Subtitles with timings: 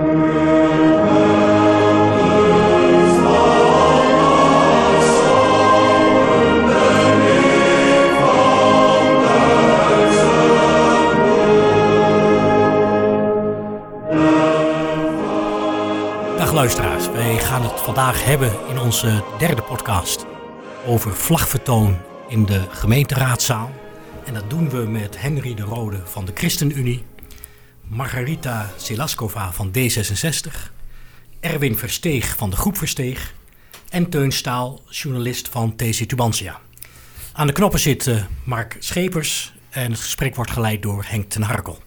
[0.00, 0.08] Dag
[16.52, 20.26] luisteraars, wij gaan het vandaag hebben in onze derde podcast
[20.86, 21.96] over vlagvertoon
[22.28, 23.70] in de gemeenteraadzaal.
[24.24, 27.04] En dat doen we met Henry de Rode van de ChristenUnie,
[27.90, 30.72] Margarita Selaskova van D66,
[31.40, 33.34] Erwin Versteeg van de Groep Versteeg
[33.88, 36.60] en Teun Staal, journalist van TC Tubantia.
[37.32, 41.42] Aan de knoppen zit eh, Mark Schepers en het gesprek wordt geleid door Henk ten
[41.42, 41.78] Harkel.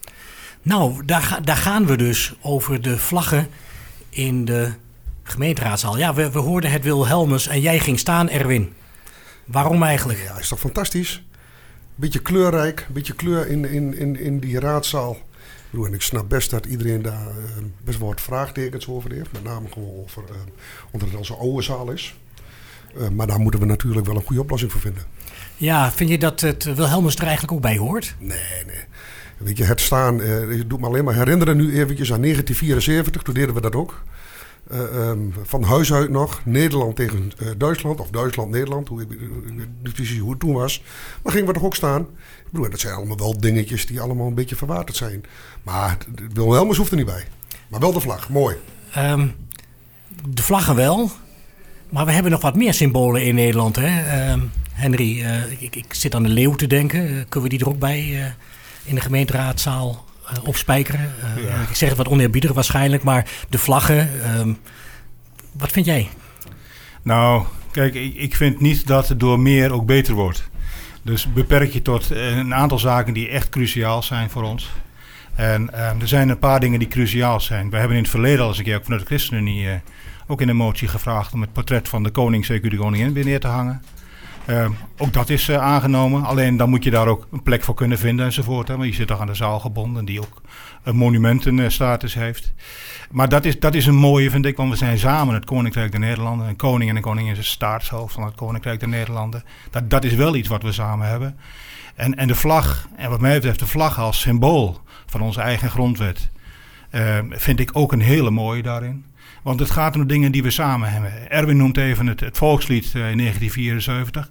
[0.62, 3.48] Nou, daar, daar gaan we dus over de vlaggen
[4.08, 4.72] in de
[5.22, 5.98] gemeenteraadzaal.
[5.98, 8.72] Ja, we, we hoorden het Wilhelmus en jij ging staan, Erwin.
[9.44, 10.22] Waarom eigenlijk?
[10.22, 11.22] Ja, is toch fantastisch?
[11.94, 15.18] Beetje kleurrijk, beetje kleur in, in, in, in die raadzaal.
[15.74, 19.12] Ik bedoel, En ik snap best dat iedereen daar eh, best wel wat vraagtekens over
[19.12, 19.32] heeft.
[19.32, 20.36] Met name gewoon over, eh,
[20.90, 22.14] omdat het al zo'n oude zaal is.
[22.96, 25.02] Eh, maar daar moeten we natuurlijk wel een goede oplossing voor vinden.
[25.56, 28.14] Ja, vind je dat het Wilhelmus er eigenlijk ook bij hoort?
[28.18, 28.84] Nee, nee.
[29.36, 30.16] Weet je, het staan,
[30.56, 33.22] je doet me alleen maar herinneren nu eventjes aan 1974.
[33.22, 34.02] Toen deden we dat ook.
[34.70, 36.40] Eh, ehm, van huis uit nog.
[36.44, 38.00] Nederland tegen eh, Duitsland.
[38.00, 38.88] Of Duitsland-Nederland.
[38.88, 39.06] Hoe,
[39.82, 40.82] precies hoe het toen was.
[41.22, 42.00] Maar gingen we toch ook staan.
[42.00, 45.24] Ik bedoel, dat zijn allemaal wel dingetjes die allemaal een beetje verwaterd zijn.
[45.62, 45.98] Maar
[46.32, 47.24] Wilhelmus hoeft er niet bij.
[47.68, 48.28] Maar wel de vlag.
[48.28, 48.56] Mooi.
[48.92, 49.28] Ehm,
[50.28, 51.10] de vlaggen wel,
[51.88, 53.76] maar we hebben nog wat meer symbolen in Nederland.
[53.76, 54.02] Hè?
[54.02, 54.40] Ehm,
[54.72, 57.28] Henry, eh, ik, ik zit aan de leeuw te denken.
[57.28, 58.34] Kunnen we die er ook bij
[58.84, 60.04] in de gemeenteraadzaal
[60.42, 61.12] opspijkeren?
[61.36, 64.22] Eh, Ik zeg het wat oneerbiedig waarschijnlijk, maar de vlaggen.
[64.22, 64.52] ehm,
[65.52, 66.08] wat vind jij?
[67.02, 70.48] Nou, kijk, ik, vind niet dat het door meer ook beter wordt.
[71.02, 74.70] Dus beperk je tot eh, een aantal zaken die echt cruciaal zijn voor ons.
[75.34, 77.70] En ehm, er zijn een paar dingen die cruciaal zijn.
[77.70, 79.74] We hebben in het verleden al eens een keer ook vanuit de ChristenUnie eh,
[80.26, 83.24] ook in een motie gevraagd om het portret van de koning, zeker de koningin, weer
[83.24, 83.82] neer te hangen.
[84.46, 86.24] Ehm, ook dat is eh, aangenomen.
[86.24, 88.68] Alleen dan moet je daar ook een plek voor kunnen vinden enzovoort.
[88.68, 90.42] Hè, je zit toch aan de zaal gebonden die ook
[90.82, 92.52] een monumentenstatus heeft.
[93.10, 95.90] Maar dat is, dat is een mooie, vind ik, want we zijn samen het Koninkrijk
[95.90, 96.48] der Nederlanden.
[96.48, 99.44] Een koning en een koningin is het staatshoofd van het Koninkrijk der Nederlanden.
[99.70, 101.38] Dat, dat is wel iets wat we samen hebben.
[101.94, 105.70] En, en de vlag, en wat mij betreft de vlag als symbool van onze eigen
[105.70, 106.30] grondwet,
[106.90, 109.04] eh, vind ik ook een hele mooie daarin.
[109.44, 111.30] Want het gaat om dingen die we samen hebben.
[111.30, 114.30] Erwin noemt even het, het volkslied eh, in 1974.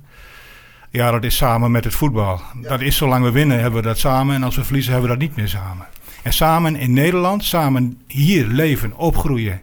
[0.89, 2.41] Ja, dat is samen met het voetbal.
[2.61, 5.17] Dat is zolang we winnen hebben we dat samen en als we verliezen hebben we
[5.17, 5.85] dat niet meer samen.
[6.23, 9.61] En samen in Nederland, samen hier leven, opgroeien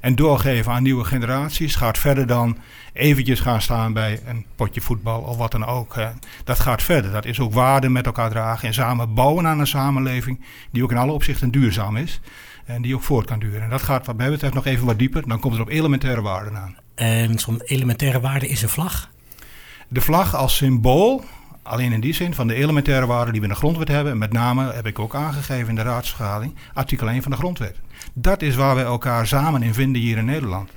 [0.00, 2.58] en doorgeven aan nieuwe generaties gaat verder dan
[2.92, 5.94] eventjes gaan staan bij een potje voetbal of wat dan ook.
[6.44, 7.12] Dat gaat verder.
[7.12, 10.90] Dat is ook waarde met elkaar dragen en samen bouwen aan een samenleving die ook
[10.90, 12.20] in alle opzichten duurzaam is
[12.74, 13.62] en die ook voort kan duren.
[13.62, 15.28] En dat gaat wat mij betreft nog even wat dieper.
[15.28, 16.76] Dan komt het op elementaire waarden aan.
[16.94, 19.10] En zo'n elementaire waarde is een vlag.
[19.88, 21.24] De vlag als symbool,
[21.62, 24.12] alleen in die zin van de elementaire waarden die we in de grondwet hebben.
[24.12, 27.76] En met name heb ik ook aangegeven in de raadsvergadering, artikel 1 van de grondwet.
[28.14, 30.70] Dat is waar we elkaar samen in vinden hier in Nederland.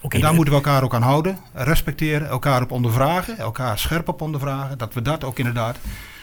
[0.00, 3.78] Oké, en daar de- moeten we elkaar ook aan houden, respecteren, elkaar op ondervragen, elkaar
[3.78, 4.78] scherp op ondervragen.
[4.78, 5.76] Dat we dat ook inderdaad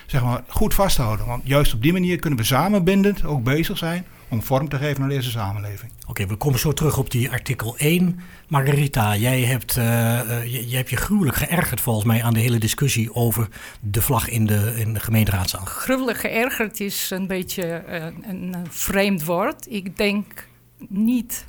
[0.05, 1.25] zeg maar, goed vasthouden.
[1.25, 5.03] Want juist op die manier kunnen we samenbindend ook bezig zijn om vorm te geven
[5.03, 5.91] aan deze samenleving.
[6.07, 8.19] Oké, we komen zo terug op die artikel 1.
[8.47, 12.39] Margarita, jij hebt, eh, eh, je, jij hebt je gruwelijk geërgerd volgens mij aan de
[12.39, 13.47] hele discussie over
[13.81, 15.65] de vlag in de, in de gemeenteraadzaal.
[15.65, 19.65] Gruwelijk geërgerd is een beetje eh, een, vreemd woord.
[19.69, 20.47] Ik denk
[20.87, 21.45] niet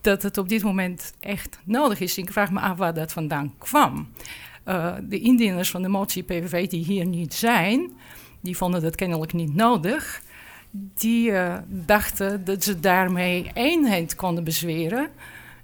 [0.00, 2.18] dat het op dit moment echt nodig is.
[2.18, 4.08] Ik vraag me af waar dat vandaan kwam.
[4.64, 7.92] Eh, de indieners van de motie PVV die hier niet zijn,
[8.40, 10.22] die vonden dat kennelijk niet nodig.
[10.74, 15.08] Die eh, dachten dat ze daarmee eenheid konden bezweren.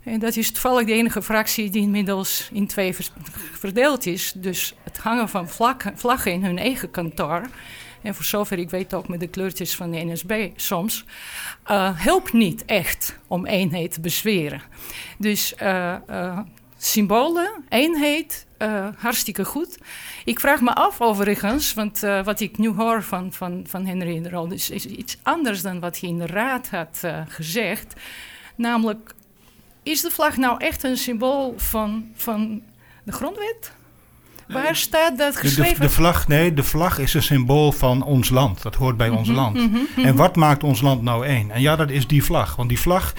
[0.03, 2.97] En dat is toevallig de enige fractie die inmiddels in twee
[3.53, 4.33] verdeeld is.
[4.37, 7.43] Dus het hangen van vlaggen, in hun eigen kantoor.
[8.03, 11.05] En voor zover ik weet ook met de kleurtjes van de NSB soms.
[11.65, 14.63] eh, helpt niet echt om eenheid te bezweren.
[15.19, 16.39] Dus eh,
[16.79, 19.79] symbolen, eenheid, eh, hartstikke goed.
[20.25, 24.23] Ik vraag me af overigens, want eh, wat ik nu hoor van, van, van Henry
[24.23, 27.95] de is iets anders dan wat hij in de raad had eh, gezegd.
[28.57, 29.15] Namelijk,
[29.83, 32.63] is de vlag nou echt een symbool van, van
[33.05, 33.73] de grondwet?
[34.49, 35.81] Waar staat dat De, de, geschreven?
[35.81, 38.63] de vlag, nee, de vlag is een symbool van ons land.
[38.63, 39.59] Dat hoort bij ons land.
[39.97, 41.51] En wat maakt ons land nou één?
[41.51, 42.57] En ja, dat is die vlag.
[42.57, 43.13] Want die vlag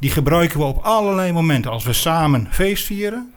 [0.00, 1.70] die gebruiken we op allerlei momenten.
[1.70, 3.32] Als we samen feest vieren,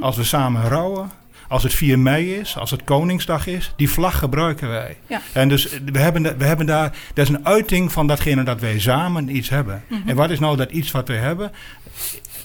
[0.00, 1.10] als we samen rouwen,
[1.48, 4.96] als het 4 mei is, als het Koningsdag is, die vlag gebruiken wij.
[5.06, 5.20] Ja.
[5.32, 8.78] En dus we hebben, we hebben daar, dat is een uiting van datgene dat wij
[8.78, 9.82] samen iets hebben.
[9.88, 10.08] Mhm.
[10.08, 11.52] En wat is nou dat iets wat we hebben?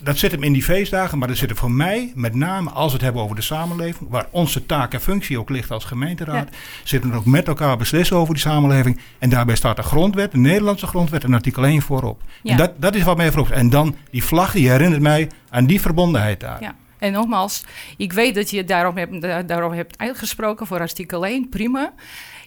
[0.04, 2.88] Dat zit hem in die feestdagen, maar dat zit er voor mij, met name als
[2.88, 6.48] we het hebben over de samenleving, waar onze taak en functie ook ligt als gemeenteraad,
[6.84, 9.00] zitten we ook met elkaar beslissen over die samenleving.
[9.20, 12.22] En daarbij staat de grondwet, de Nederlandse grondwet en artikel 1 voorop.
[12.44, 12.52] Ja.
[12.52, 13.52] En dat, dat is wat mij vroeg.
[13.52, 16.62] En dan die vlag, die herinnert mij aan die verbondenheid daar.
[16.62, 16.76] Ja.
[17.00, 17.64] En nogmaals,
[17.98, 21.94] ik weet dat je daarom hebt, da- daarover hebt uitgesproken voor artikel 1, prima.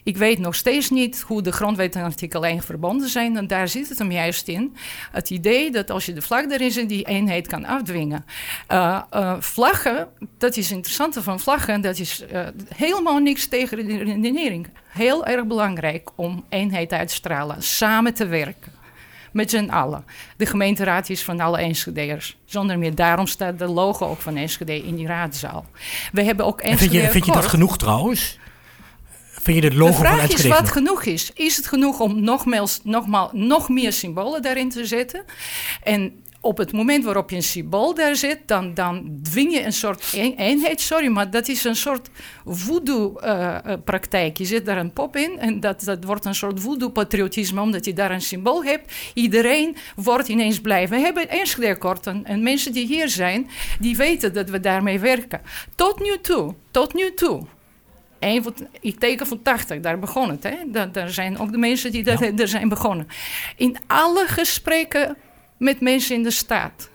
[0.03, 3.37] Ik weet nog steeds niet hoe de grondwet en artikel 1 verbonden zijn.
[3.37, 4.75] En daar zit het hem juist in.
[5.11, 8.25] Het idee dat als je de vlag erin zet, die eenheid kan afdwingen.
[8.67, 10.07] Eh, eh, vlaggen,
[10.37, 11.81] dat is het interessante van vlaggen.
[11.81, 14.67] Dat is eh, helemaal niks tegen de redenering.
[14.87, 17.63] Heel erg belangrijk om eenheid uit te stralen.
[17.63, 18.71] Samen te werken.
[19.31, 20.05] Met z'n allen.
[20.37, 22.37] De gemeenteraad is van alle Enschede'ers.
[22.45, 22.95] Zonder meer.
[22.95, 25.65] Daarom staat de logo ook van Enschede in die raadzaal.
[26.11, 28.39] We hebben ook En Enschede vind je, vind je dat genoeg trouwens?
[29.41, 31.03] Vind je dit logo De van vraag is wat genoeg?
[31.03, 31.31] is.
[31.33, 35.23] Is het genoeg om nogmaals, nogmaal, nog meer symbolen daarin te zetten?
[35.83, 39.73] En op het moment waarop je een symbool daar zet, dan, dan dwing je een
[39.73, 40.81] soort een- eenheid.
[40.81, 42.09] Sorry, maar dat is een soort
[42.45, 44.37] voodoo-praktijk.
[44.37, 47.93] je zet daar een pop in en dat, dat wordt een soort voodoo-patriotisme, omdat je
[47.93, 48.93] daar een symbool hebt.
[49.13, 50.87] Iedereen wordt ineens blij.
[50.87, 53.49] We hebben Enschede-akkoord en, en mensen die hier zijn,
[53.79, 55.41] die weten dat we daarmee werken.
[55.75, 57.41] Tot nu toe, tot nu toe.
[58.21, 60.43] Eén van, ik teken van 80, daar begon het.
[60.43, 60.55] Hè?
[60.67, 63.07] Daar, daar zijn ook de mensen die daar, daar zijn begonnen.
[63.55, 65.17] In alle gesprekken
[65.57, 66.89] met mensen in de staat.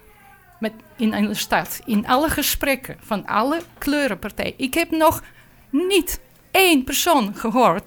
[0.60, 1.80] Met, in, in de stad.
[1.84, 4.54] In alle gesprekken van alle kleurenpartijen.
[4.56, 5.22] Ik heb nog
[5.70, 6.20] niet
[6.56, 7.82] één persoon gehoord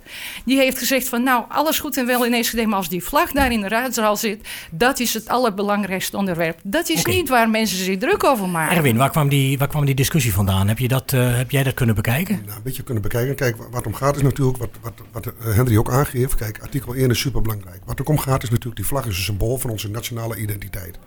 [0.46, 3.32] die heeft gezegd van nou, alles goed en wel in Enschede, maar als die vlag
[3.32, 6.60] daar in de raadzaal zit, dat is het allerbelangrijkste onderwerp.
[6.64, 8.76] Dat is niet waar mensen zich druk over maken.
[8.76, 10.68] Erwin, waar kwam, die, waar kwam die discussie vandaan?
[10.68, 12.42] Heb, je dat, eh, heb jij dat kunnen bekijken?
[12.46, 13.36] Nou, een beetje kunnen bekijken.
[13.36, 16.36] Kijk, wa- wat om gaat is natuurlijk, wat, wat, wat eh, Henry ook aangeeft.
[16.36, 17.82] Kijk, artikel 1 is superbelangrijk.
[17.86, 20.98] Wat er om gaat is natuurlijk, die vlag is een symbool van onze nationale identiteit.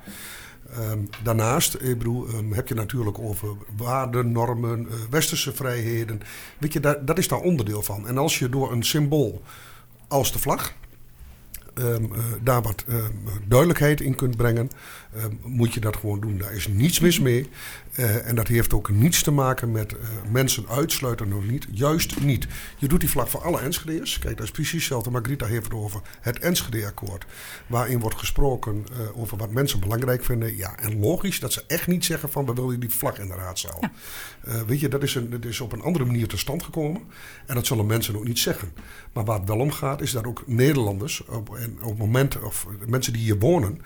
[0.73, 6.21] Ehm, daarnaast, ik bedoel, ehm, heb je natuurlijk over waarden, normen, eh, westerse vrijheden.
[6.59, 8.09] Weet je, dat is daar onderdeel van.
[8.09, 9.43] En als je door een symbool
[10.09, 10.73] als de vlag
[11.75, 12.85] ehm, eh, daar wat
[13.47, 14.71] duidelijkheid in kunt brengen,
[15.15, 16.39] ehm, moet je dat gewoon doen.
[16.39, 17.49] Daar is niets mis mee.
[17.93, 21.67] Eh, en dat heeft ook niets te maken met eh, mensen uitsluiten of niet.
[21.71, 22.47] Juist niet.
[22.79, 24.19] Je doet die vlag voor alle Enschede'ers.
[24.19, 25.11] Kijk, dat is precies hetzelfde.
[25.11, 27.27] Margrieta heeft het over het Enschede-akkoord.
[27.67, 30.57] Waarin wordt gesproken over wat mensen belangrijk vinden.
[30.57, 33.35] Ja, en logisch dat ze echt niet zeggen van we willen die vlag in de
[33.35, 33.81] raadzaal.
[34.45, 37.01] Eh, weet je, dat is, een, dat is op een andere manier tot stand gekomen.
[37.47, 38.73] En dat zullen mensen ook niet zeggen.
[39.13, 42.43] Maar waar het wel om gaat, is dat ook Nederlanders, op, en op het moment,
[42.43, 43.83] of mensen die hier wonen,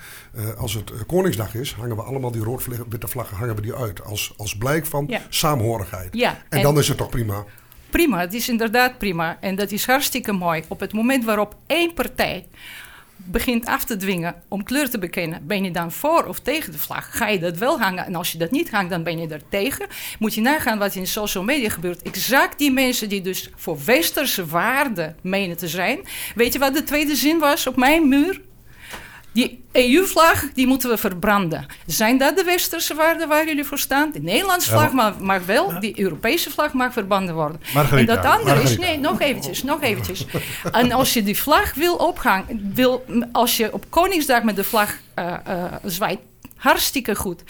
[0.56, 4.04] als het Koningsdag is, hangen we allemaal die rood-witte vlaggen hangen we die uit.
[4.04, 5.20] Als, als blijk van Ja.
[5.28, 6.08] saamhorigheid.
[6.12, 7.44] Ja, en, en- dan is het toch prima.
[7.90, 9.36] Prima, het is inderdaad prima.
[9.40, 10.62] En dat is hartstikke mooi.
[10.68, 12.46] Op het moment waarop één partij
[13.16, 16.78] begint af te dwingen om kleur te bekennen, ben je dan voor of tegen de
[16.78, 17.16] vlag?
[17.16, 18.06] Ga je dat wel hangen?
[18.06, 19.86] En als je dat niet hangt, dan ben je er tegen.
[20.18, 22.02] Moet je nagaan wat in de social media gebeurt.
[22.02, 26.00] Exact die mensen die dus voor westerse waarden menen te zijn.
[26.34, 28.40] Weet je wat de tweede zin was op mijn muur?
[29.36, 31.66] Die EU-vlag, die moeten we verbranden.
[31.86, 34.10] Zijn dat de westerse waarden waar jullie voor staan?
[34.12, 37.60] De Nederlandse vlag mag, mag wel, die Europese vlag mag verbranden worden.
[37.74, 40.26] Margarita, en dat andere is, nee, nog eventjes, nog eventjes.
[40.72, 44.94] En als je die vlag wil ophangen, wil, als je op Koningsdag met de vlag
[45.14, 45.34] eh,
[45.84, 46.20] zwaait,
[46.56, 47.42] hartstikke goed.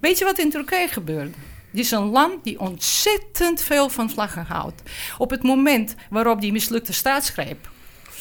[0.00, 1.30] Weet je wat in Turkije gebeurde?
[1.70, 4.82] Dit is een land die ontzettend veel van vlaggen houdt.
[5.18, 7.70] Op het moment waarop die mislukte staatsgreep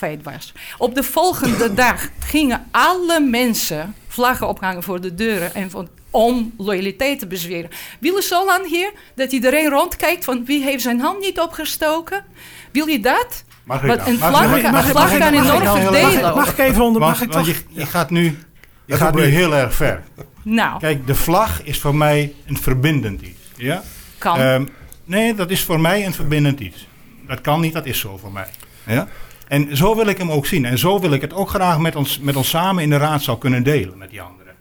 [0.01, 0.53] feit was.
[0.77, 6.53] Op de volgende dag gingen alle mensen vlaggen ophangen voor de deuren en van om
[6.57, 7.69] loyaliteit te bezweren.
[7.99, 12.23] Willen zo lang hier dat iedereen rondkijkt van wie heeft zijn hand niet opgestoken?
[12.71, 13.43] Wil je dat?
[13.63, 16.09] Want een mag- vlag, mag vlag kan enorm verdelen.
[16.09, 17.01] even- Mag ik even onder?
[17.01, 17.45] Want, Mag ik toch?
[17.47, 18.37] je, je gaat nu,
[18.85, 20.03] je gaat nu heel erg ver.
[20.43, 23.39] Nou, Kijk, de vlag is voor mij een verbindend iets.
[23.55, 23.83] Ja?
[24.17, 24.37] kan.
[24.39, 24.65] Ehm,
[25.03, 26.87] nee, dat is voor mij een verbindend iets.
[27.27, 28.47] Dat kan niet, dat is zo voor mij.
[28.85, 29.07] Ja?
[29.51, 30.65] En zo wil ik hem ook zien.
[30.65, 33.37] En zo wil ik het ook graag met ons, met ons samen in de raad
[33.39, 34.53] kunnen delen met die anderen.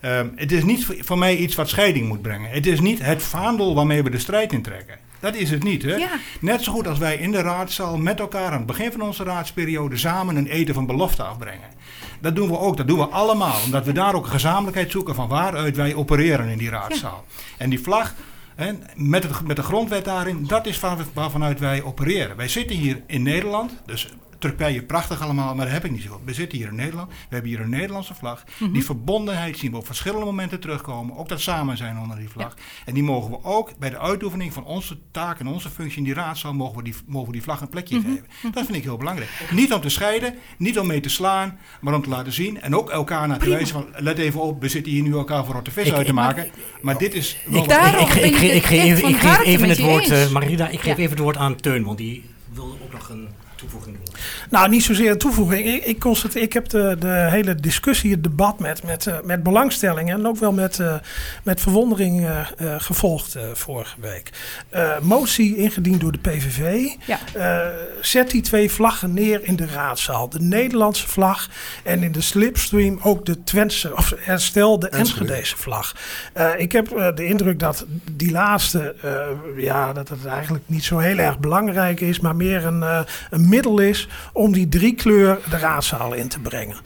[0.00, 2.50] Ehm, het is niet voor, mij iets wat scheiding moet brengen.
[2.50, 4.98] Het is niet het vaandel waarmee we de strijd intrekken.
[5.20, 5.82] Dat is het niet.
[5.82, 5.94] Hè?
[5.94, 6.08] Ja.
[6.40, 9.24] Net zo goed als wij in de raadzaal met elkaar aan het begin van onze
[9.24, 11.68] raadsperiode samen een eten van belofte afbrengen.
[12.20, 13.56] Dat doen we ook, dat doen we allemaal.
[13.64, 17.24] Omdat we daar ook een gezamenlijkheid zoeken van waaruit wij opereren in die raadzaal.
[17.58, 18.14] En die vlag,
[18.54, 22.36] hè, met, het, met de grondwet daarin, dat is waar, waarvanuit wij opereren.
[22.36, 26.20] Wij zitten hier in Nederland, dus Turkije, prachtig allemaal, maar daar heb ik niet zoveel.
[26.24, 28.44] We zitten hier in Nederland, we hebben hier een Nederlandse vlag.
[28.72, 31.16] Die verbondenheid zien we op verschillende momenten terugkomen.
[31.16, 32.54] Ook dat samen zijn onder die vlag.
[32.84, 36.04] En die mogen we ook bij de uitoefening van onze taak en onze functie in
[36.04, 38.26] die raadzaal, mogen we die, mogen we die vlag een plekje geven.
[38.52, 39.30] Dat vind ik heel belangrijk.
[39.52, 42.60] Niet om te scheiden, niet om mee te slaan, maar om te laten zien.
[42.60, 45.44] En ook elkaar naar te wijzen van, let even op, we zitten hier nu elkaar
[45.44, 46.50] voor de vis Ik- uit te maar- maken.
[46.82, 49.02] Maar dit is wel Ik, Daarom ik, ik, geef
[49.44, 51.02] even, het woord, eh, Marida, ik geef Ja.
[51.02, 54.14] even het woord aan Teun, want die wilde ook nog een toevoeging doen.
[54.50, 55.66] Nou, niet zozeer een toevoeging.
[55.66, 59.42] Ik, ik, constateer, ik heb de, de hele discussie, het debat met, met, eh, met
[59.42, 60.94] belangstelling en ook wel met, eh,
[61.42, 64.30] met verwondering eh, gevolgd eh, vorige week.
[64.68, 66.88] Eh, motie ingediend door de PVV.
[67.06, 67.18] Ja.
[67.34, 67.68] Eh,
[68.00, 70.28] zet die twee vlaggen neer in de raadzaal.
[70.28, 71.48] De Nederlandse vlag
[71.84, 75.20] en in de slipstream ook de Twentse, of herstel de Enschede.
[75.20, 75.94] Enschedese vlag.
[76.32, 79.12] Eh, ik heb de indruk dat die laatste, eh,
[79.56, 83.45] ja, dat het eigenlijk niet zo heel erg belangrijk is, maar meer een, eh, een
[83.48, 86.76] middel is om die drie kleur de raadzaal in te brengen.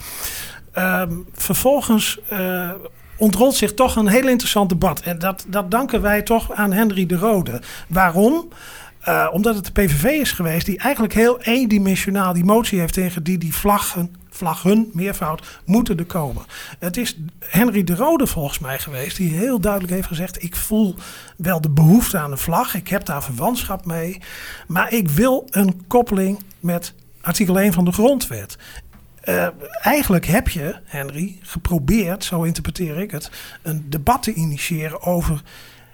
[0.73, 2.71] Ehm, vervolgens eh,
[3.17, 5.01] ontrolt zich toch een heel interessant debat.
[5.01, 7.61] En dat, dat danken wij toch aan Henry de Rode.
[7.89, 8.49] Waarom?
[9.01, 13.41] Eh, omdat het de PVV is geweest die eigenlijk heel eendimensionaal die motie heeft ingediend.
[13.41, 16.45] Die vlaggen, vlaggen, meervoud, moeten er komen.
[16.79, 20.43] Het is Henry de Rode volgens mij geweest die heel duidelijk heeft gezegd...
[20.43, 20.95] ik voel
[21.37, 24.21] wel de behoefte aan een vlag, ik heb daar verwantschap mee...
[24.67, 28.59] maar ik wil een koppeling met artikel 1 van de grondwet.
[29.21, 29.47] Eh,
[29.83, 33.31] eigenlijk heb je, Henry, geprobeerd, zo interpreteer ik het,
[33.63, 35.43] een debat te initiëren over: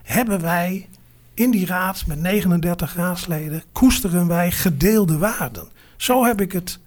[0.03, 0.89] hebben wij
[1.35, 5.69] in die raad met 39 raadsleden, koesteren wij gedeelde waarden?
[5.97, 6.79] Zo heb ik het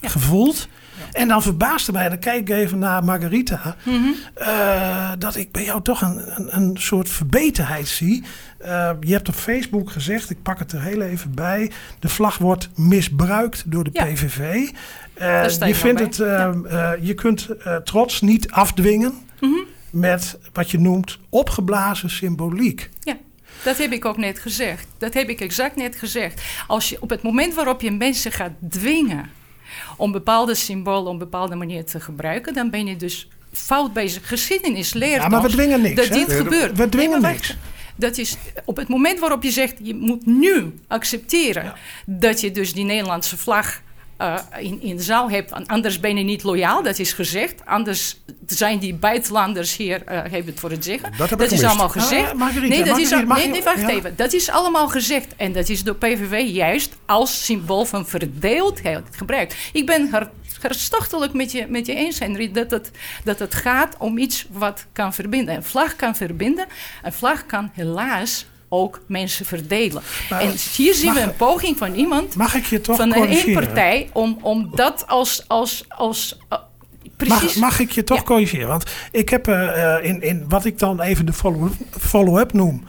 [0.00, 0.68] gevoeld.
[1.12, 3.76] En dan verbaasde mij, dan kijk ik even naar Margarita,
[4.34, 8.24] eh, dat ik bij jou toch een, een, een soort verbeterheid zie.
[8.58, 12.38] Eh, je hebt op Facebook gezegd, ik pak het er heel even bij, de vlag
[12.38, 14.04] wordt misbruikt door de Ja.
[14.04, 14.68] PVV.
[15.14, 19.52] Eh, Daar sta je, vindt het, eh, eh, je kunt eh, trots niet afdwingen Mhm.
[19.90, 22.90] met wat je noemt opgeblazen symboliek.
[23.02, 23.16] Ja,
[23.64, 24.86] dat heb ik ook net gezegd.
[24.98, 26.42] Dat heb ik exact net gezegd.
[26.66, 29.30] Als je op het moment waarop je mensen gaat dwingen
[29.96, 34.28] om bepaalde symbolen op een bepaalde manier te gebruiken, dan ben je dus fout bezig.
[34.28, 36.14] Geschiedenis leert Ja, maar we dwingen niks, dat hè?
[36.14, 36.76] dit gebeurt.
[36.76, 37.56] we dwingen Nee, niks.
[37.96, 41.72] Dat is op het moment waarop je zegt, je moet nu accepteren
[42.06, 43.80] dat je dus die Nederlandse vlag
[44.18, 45.50] eh, in, in de zaal hebt.
[45.50, 47.66] Want Anders ben je niet loyaal, dat is gezegd.
[47.66, 51.12] Anders zijn die buitenlanders hier, eh hebben het voor het zeggen.
[51.16, 52.30] Dat heb ik is allemaal gezegd.
[52.30, 53.88] Ah, Margarita, nee, dat is, al- nee, nee, wacht ja.
[53.88, 54.16] even.
[54.16, 55.36] Dat is allemaal gezegd.
[55.36, 59.54] En dat is door PVV juist als symbool van verdeeldheid gebruikt.
[59.72, 62.90] Ik ben har- hartstochtelijk met je, met je eens, Henry, dat het,
[63.24, 65.54] dat het gaat om iets wat kan verbinden.
[65.54, 66.66] Een vlag kan verbinden.
[67.02, 70.02] Een vlag kan helaas ook mensen verdelen.
[70.30, 73.14] Maar en hier zien we mag- een poging van iemand, Mag ik je toch van
[73.14, 75.44] een partij, om, om dat als...
[75.46, 76.58] als, als eh,
[77.28, 77.56] Mag, precies...
[77.56, 78.22] mag ik je toch Ja.
[78.24, 78.68] corrigeren?
[78.68, 82.84] Want ik heb eh, eh, in, in wat ik dan even de follow- follow-up noem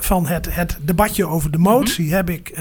[0.00, 2.52] van het, het debatje over de motie, heb ik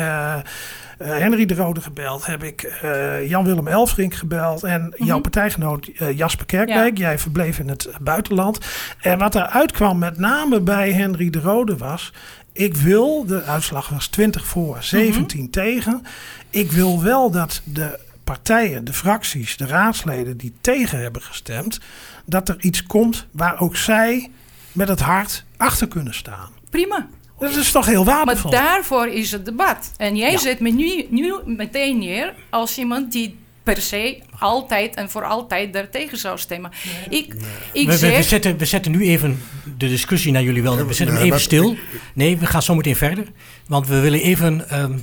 [1.04, 6.46] Henry de Rode gebeld, heb ik eh, Jan-Willem Elfrink gebeld en jouw partijgenoot eh, Jasper
[6.46, 6.98] Kerkwijk.
[6.98, 8.60] Jij verbleef in het buitenland.
[9.02, 12.14] En wat eruit kwam met name bij Henry de Rode was,
[12.54, 16.02] ik wil, de uitslag was 20 voor, 17 tegen.
[16.50, 21.80] Ik wil wel dat de partijen, de fracties, de raadsleden die tegen hebben gestemd,
[22.26, 24.32] dat er iets komt waar ook zij
[24.72, 26.50] met het hart achter kunnen staan.
[26.70, 27.08] Prima.
[27.42, 28.52] Dat is toch heel Maar waardevol.
[28.52, 29.92] daarvoor is het debat.
[29.98, 30.38] En jij Ja.
[30.38, 35.74] zet me nu, nu meteen neer als iemand die per se altijd en voor altijd
[35.74, 36.72] daartegen zou stemmen.
[37.10, 37.36] Ik, ik
[37.74, 38.24] We, we, we zeg...
[38.24, 39.40] zetten, we zetten nu even
[39.78, 40.76] de discussie naar jullie wel.
[40.76, 41.76] We zetten hem even maar- stil.
[42.14, 43.26] Nee, we gaan zo meteen verder.
[43.68, 44.98] Want we willen even ehm,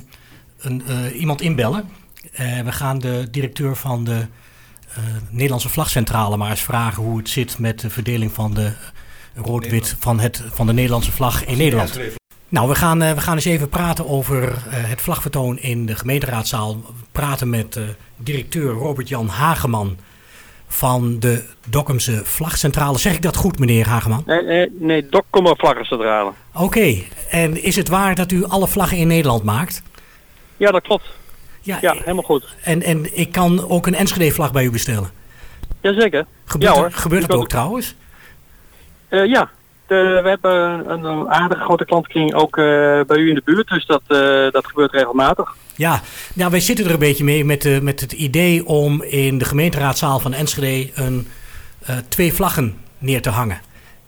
[0.59, 1.89] een, eh, iemand inbellen.
[2.31, 4.25] Eh, we gaan de directeur van de
[4.95, 8.71] eh, Nederlandse Vlagcentrale maar eens vragen hoe het zit met de verdeling van de
[9.35, 11.99] rood-wit van, het, van de Nederlandse vlag in Nederland.
[12.49, 15.95] Nou, we gaan, eh, we gaan eens even praten over eh, het vlagvertoon in de
[15.95, 16.73] gemeenteraadzaal.
[16.75, 17.83] We praten met eh,
[18.17, 19.97] directeur Robert-Jan Hageman
[20.67, 22.97] van de Dokkumse Vlagcentrale.
[22.97, 24.23] Zeg ik dat goed, meneer Hageman?
[24.25, 26.31] Nee, nee, nee Dokkumer Vlaggencentrale.
[26.53, 26.95] Oké,
[27.29, 29.81] en is het waar dat u alle vlaggen in Nederland maakt?
[30.57, 31.05] Ja, dat klopt.
[31.61, 32.55] Ja, Ja, helemaal goed.
[32.63, 35.09] en, en ik kan ook een Enschede-vlag bij u bestellen.
[35.81, 36.25] Jazeker.
[36.45, 36.91] Gebeurt, Ja, hoor.
[36.91, 37.95] gebeurt dat ook trouwens?
[39.09, 39.49] Ja,
[39.89, 42.63] de, we hebben een, een aardige grote klantenkring ook eh,
[43.07, 43.67] bij u in de buurt.
[43.67, 45.55] Dus dat, eh, dat gebeurt regelmatig.
[45.75, 46.01] Ja,
[46.33, 49.45] nou, wij zitten er een beetje mee met, eh, met het idee om in de
[49.45, 51.27] gemeenteraadzaal van Enschede een,
[51.85, 53.61] eh, twee vlaggen neer te hangen.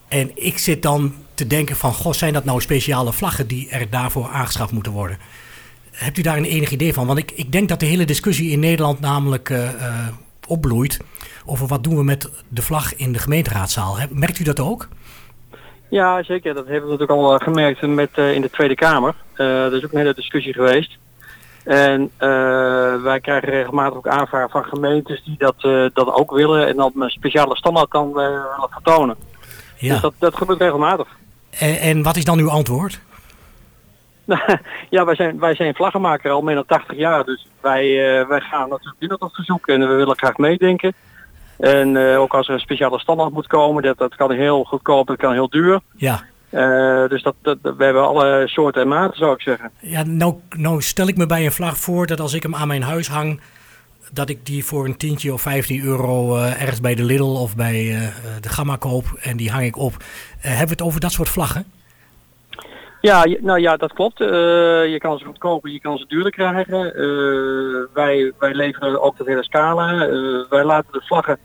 [0.07, 3.89] En ik zit dan te denken van, goh, zijn dat nou speciale vlaggen die er
[3.89, 5.17] daarvoor aangeschaft moeten worden?
[5.91, 7.07] hebt u daar een enig idee van?
[7.07, 9.53] Want ik, ik denk dat de hele discussie in Nederland namelijk
[10.47, 10.99] opbloeit
[11.45, 13.97] over wat doen we met de vlag in de gemeenteraadzaal.
[14.09, 14.87] Merkt u dat ook?
[15.91, 16.53] Ja, zeker.
[16.53, 19.15] Dat hebben we natuurlijk al gemerkt met, in de Tweede Kamer.
[19.35, 20.97] er is ook een hele discussie geweest.
[21.63, 22.11] En
[23.03, 25.61] wij krijgen regelmatig ook aanvragen van gemeentes die dat,
[25.93, 29.15] dat ook willen en dan een speciale standaard kan willen vertonen.
[29.77, 29.91] Ja.
[29.91, 31.07] Dus dat, dat gebeurt regelmatig.
[31.49, 32.99] En, en wat is dan uw antwoord?
[34.89, 37.23] ja, wij zijn, wij zijn vlaggenmaker al meer dan 80 jaar.
[37.23, 40.93] Dus wij, uh, wij gaan natuurlijk in dat verzoek en we willen graag meedenken.
[41.61, 45.07] En uh, ook als er een speciale standaard moet komen, dat, dat kan heel goedkoop,
[45.07, 45.79] dat kan heel duur.
[45.95, 46.23] Ja.
[46.49, 49.71] Uh, dus dat, dat, we hebben alle soorten en maten, zou ik zeggen.
[49.79, 52.67] Ja, nou, nou stel ik me bij een vlag voor dat als ik hem aan
[52.67, 53.41] mijn huis hang,
[54.11, 57.55] dat ik die voor een tientje of 15 euro uh, ergens bij de Lidl of
[57.55, 58.01] bij uh,
[58.41, 59.93] de Gamma koop en die hang ik op.
[60.39, 61.65] Hebben we het over dat soort vlaggen?
[63.01, 64.17] Ja, nou ja, dat klopt.
[64.17, 66.93] je kan ze goedkoper, je kan ze duurder krijgen.
[67.93, 69.97] wij, wij leveren ook de hele scala.
[70.49, 71.37] wij laten de vlaggen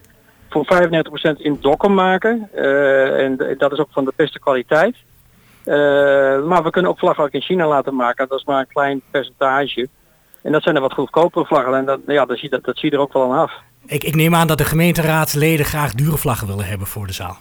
[0.65, 0.89] voor
[1.37, 2.49] 35% in dokken maken.
[3.19, 4.97] en dat is ook van de beste kwaliteit.
[6.47, 8.29] maar we kunnen ook vlaggen ook in China laten maken.
[8.29, 9.89] Dat is maar een klein percentage.
[10.43, 11.75] En dat zijn er wat goedkopere vlaggen.
[11.75, 13.53] En dat, ja, dat, zie, dat, dat zie je er ook wel aan af.
[13.87, 17.37] Ik, ik neem aan dat de gemeenteraadsleden graag dure vlaggen willen hebben voor de zaal.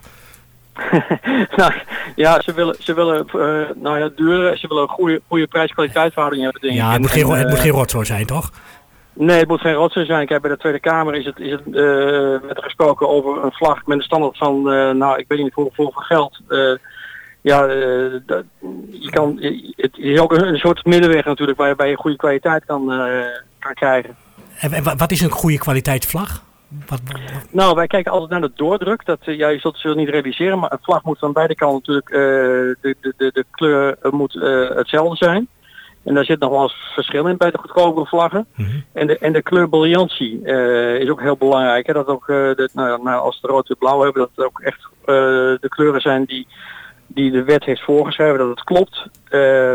[1.57, 1.73] nou,
[2.15, 6.43] ja, ze willen, ze willen uh, nou ja, dure, ze willen een goede, goede prijs-kwaliteitsverhouding
[6.43, 6.61] hebben.
[6.61, 8.51] Denk ja, het moet, geen, het moet geen rotzooi zijn, toch?
[9.17, 10.27] Nee, het moet geen rotzooi zijn.
[10.27, 13.85] Kijk, bij de Tweede Kamer is het, is het uh, met gesproken over een vlag
[13.85, 16.39] met een standaard van, uh, nou, ik weet niet hoeveel geld
[17.41, 18.43] ja, uh, dat,
[18.89, 19.37] je kan,
[19.75, 22.85] het is ook een, soort middenweg natuurlijk waarbij je goede kwaliteit kan,
[23.59, 24.15] kan krijgen.
[24.59, 26.43] En, wat is een goede kwaliteitsvlag?
[26.87, 27.19] Wat, wat,
[27.51, 29.05] Nou, wij kijken altijd naar de doordruk.
[29.05, 32.09] Dat, ja, je zult het niet realiseren, maar een vlag moet van beide kanten natuurlijk,
[32.81, 34.33] de, de, de, de kleur moet
[34.75, 35.47] hetzelfde zijn.
[36.05, 38.47] En daar zit nog wel eens verschil in bij de goedkopere vlaggen.
[38.55, 38.83] Mm -hmm.
[38.93, 40.41] En, de, en de kleurbriljantie
[40.99, 41.87] is ook heel belangrijk.
[41.87, 41.93] Hè?
[41.93, 44.87] Dat ook, de, nou, nou, als de rood en blauw hebben, dat het ook echt
[45.61, 46.47] de kleuren zijn die
[47.07, 49.07] die de wet heeft voorgeschreven, dat het klopt.
[49.29, 49.71] Uh,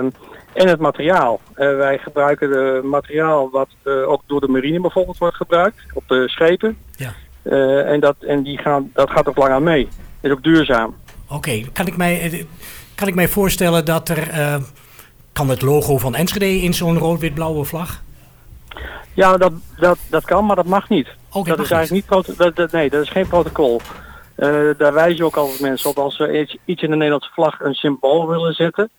[0.52, 1.40] en het materiaal.
[1.50, 6.04] Uh, wij gebruiken de materiaal wat uh, ook door de marine bijvoorbeeld wordt gebruikt op
[6.06, 6.76] de schepen.
[6.96, 7.12] Ja.
[7.42, 9.88] Uh, en dat, en die gaan, dat gaat ook lang aan mee.
[10.20, 10.94] Is ook duurzaam.
[11.24, 11.66] Oké, okay.
[11.72, 12.46] kan, ik mij,
[12.94, 14.28] kan ik mij voorstellen dat er...
[15.32, 18.02] kan het logo van Enschede in zo'n rood-wit-blauwe vlag?
[19.14, 21.08] Ja, dat, dat, dat kan, maar dat mag niet.
[21.32, 22.36] Okay, dat is eigenlijk niet...
[22.38, 23.80] Dat, dat, nee, dat is geen protocol.
[24.36, 27.60] Uh, daar wijzen ook altijd mensen op als ze iets, iets in de Nederlandse vlag
[27.60, 28.90] een symbool willen zetten.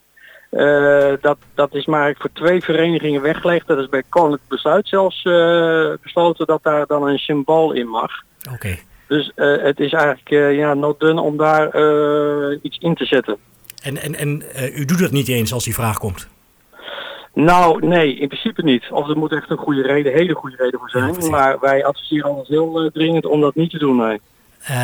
[0.52, 3.68] Uh, dat, dat is maar voor twee verenigingen weggelegd.
[3.68, 8.12] Dat is bij Koninklijk Besluit zelfs uh, besloten dat daar dan een symbool in mag.
[8.46, 8.54] Oké.
[8.54, 8.84] Okay.
[9.08, 11.76] Dus het is eigenlijk ja, not done om daar
[12.62, 13.38] iets in te zetten.
[13.82, 16.28] En, en, en u doet dat niet eens als die vraag komt?
[17.34, 18.92] Nou, nee, in principe niet.
[18.92, 21.16] Of er moet echt een goede reden, hele goede reden voor zijn.
[21.20, 24.22] Ja, maar wij adviseren ons heel dringend om dat niet te doen, nee.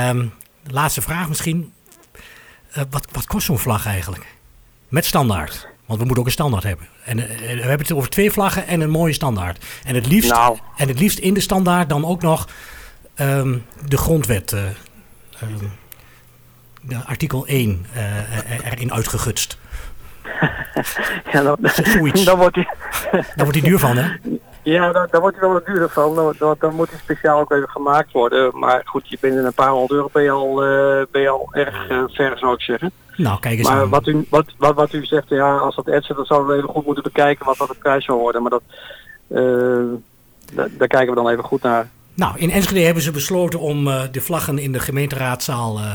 [0.10, 0.34] Um,
[0.72, 1.74] laatste vraag misschien.
[2.78, 4.36] Uh, wat, wat kost zo'n vlag eigenlijk?
[4.88, 5.68] Met standaard.
[5.86, 6.88] Want we moeten ook een standaard hebben.
[7.04, 9.66] En uh, we hebben het over twee vlaggen en een mooie standaard.
[9.84, 10.58] En het liefst, nou.
[10.78, 12.48] en het liefst in de standaard dan ook nog
[13.20, 14.52] um, de grondwet.
[14.52, 15.72] Um,
[16.82, 17.86] de artikel 1
[18.64, 19.58] erin uitgegutst.
[21.32, 22.26] ja, dan, Zoiets.
[22.30, 22.68] dan wordt hij...
[23.12, 24.16] Daar wordt hij duur van, hè?
[24.64, 26.16] Ja, daar, daar wordt hij wel wat duurder van.
[26.16, 28.60] Dan, dan, dan, moet hij speciaal ook even gemaakt worden.
[28.60, 31.30] Maar goed, je bent in een paar honderd euro ben je al, uh, ben je
[31.30, 32.92] al erg uh, ver, zou ik zeggen.
[33.18, 33.90] Nou, kijk eens maar aan.
[33.90, 36.70] Wat u, wat, wat, wat u zegt, ja, als dat etsen, dan zouden we even
[36.70, 38.42] goed moeten bekijken wat dat de prijs zou worden.
[38.42, 38.64] Maar dat,
[39.28, 39.84] uh,
[40.54, 41.90] daar kijken we dan even goed naar.
[42.18, 45.92] Nou, in Enschede hebben ze besloten om uh, de vlaggen in de gemeenteraadzaal uh, uh,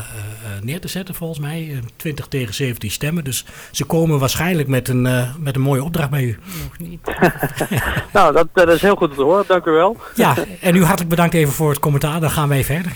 [0.61, 1.79] neer te zetten, volgens mij.
[1.95, 3.23] 20 tegen 17 stemmen.
[3.23, 5.01] Dus ze komen waarschijnlijk met een,
[5.39, 6.39] met een mooie opdracht bij u.
[6.63, 6.99] Nog niet.
[8.13, 9.43] nou, dat, dat, is heel goed te horen.
[9.47, 9.97] Dank u wel.
[10.15, 12.19] Ja, en u hartelijk bedankt even voor het commentaar.
[12.19, 12.91] Dan gaan wij verder.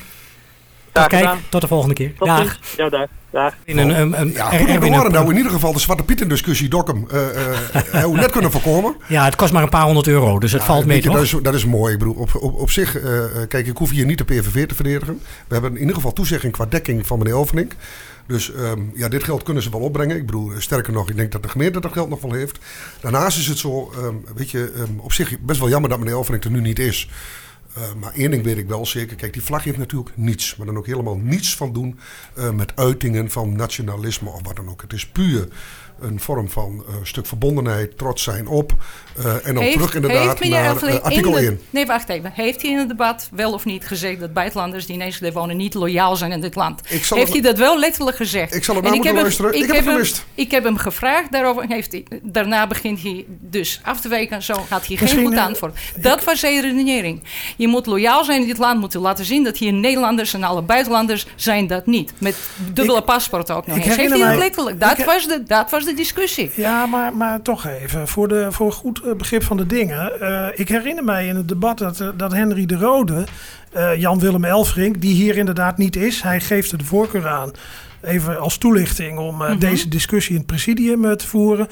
[1.01, 2.13] Tot, kijk, tot de volgende keer.
[2.17, 2.57] Tot Dag.
[2.77, 3.07] Ja, dag.
[3.31, 3.53] Dag.
[3.63, 6.69] In een, een, een, ja, goed er nou in ieder geval de Zwarte Pieten discussie
[6.69, 7.21] Dokkum uh,
[7.93, 8.95] uh, hoe net kunnen voorkomen.
[9.07, 11.13] Ja, het kost maar een paar honderd euro, dus het ja, valt mee je, toch?
[11.13, 11.93] Dat is, dat is mooi.
[11.93, 14.75] Ik bedoel, op, op, op zich, uh, kijk, ik hoef hier niet de PVV te
[14.75, 15.21] verdedigen.
[15.47, 17.73] We hebben in ieder geval toezegging qua dekking van meneer Elvenink.
[18.27, 20.15] Dus um, ja, dit geld kunnen ze wel opbrengen.
[20.15, 22.57] Ik bedoel, sterker nog, ik denk dat de gemeente dat geld nog wel heeft.
[22.99, 26.13] Daarnaast is het zo, um, weet je, um, op zich best wel jammer dat meneer
[26.13, 27.09] Elvenink er nu niet is.
[27.77, 29.15] Uh, maar één ding weet ik wel zeker.
[29.15, 30.55] Kijk, die vlag heeft natuurlijk niets.
[30.55, 31.99] Maar dan ook helemaal niets van doen
[32.37, 34.81] uh, met uitingen van nationalisme of wat dan ook.
[34.81, 35.47] Het is puur
[35.99, 38.73] een vorm van uh, stuk verbondenheid, trots zijn op.
[39.19, 41.59] Uh, en dan heeft, terug inderdaad naar uh, artikel de, 1.
[41.69, 42.31] Nee, wacht even.
[42.33, 45.57] Heeft hij in het debat wel of niet gezegd dat buitenlanders die in Enschede wonen
[45.57, 46.81] niet loyaal zijn in dit land?
[46.87, 48.55] Heeft het, hij dat wel letterlijk gezegd?
[48.55, 49.53] Ik zal het naar moeten luisteren.
[49.53, 50.15] ik, ik, heb gemist.
[50.15, 51.65] Hem, ik heb hem gevraagd daarover.
[51.67, 54.43] Heeft hij, daarna begint hij dus af te weken.
[54.43, 55.77] Zo had hij geen goed antwoord.
[55.95, 57.23] Dat was zijn redenering.
[57.57, 58.79] Je moet loyaal zijn in dit land.
[58.79, 62.13] Moet laten zien dat hier Nederlanders en alle buitenlanders zijn dat niet.
[62.17, 62.37] Met
[62.73, 63.85] dubbele paspoort ook nog eens.
[63.85, 64.79] Heeft hij dat letterlijk?
[64.79, 66.51] Dat, was de, dat was de discussie.
[66.55, 70.11] Ja, maar, maar toch even, voor, de, voor goed begrip van de dingen.
[70.21, 73.25] Uh, ik herinner mij in het debat dat, dat Henry de Rode,
[73.75, 77.51] uh, Jan-Willem Elfrink, die hier inderdaad niet is, hij geeft er de voorkeur aan
[78.01, 79.59] even als toelichting om uh, mm -hmm.
[79.59, 81.67] deze discussie in het presidium uh, te voeren.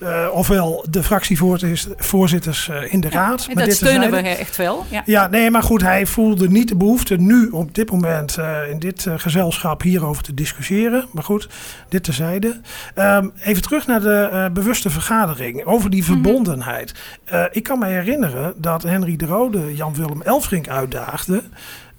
[0.00, 0.26] Ja.
[0.26, 3.46] Uh, ofwel de fractievoorzitters in de raad.
[3.50, 4.86] En dat steunen we echt wel.
[4.88, 5.02] Ja.
[5.04, 8.38] ja, nee, maar goed, hij voelde niet de behoefte nu op dit moment
[8.70, 11.06] in dit gezelschap hierover te discussiëren.
[11.12, 11.48] Maar goed,
[11.88, 12.60] dit terzijde.
[12.94, 16.92] Um, even terug naar de bewuste vergadering over die verbondenheid.
[16.92, 17.48] Mm -hmm.
[17.52, 21.42] ik kan me herinneren dat Henry de Rode Jan-Willem Elfrink uitdaagde.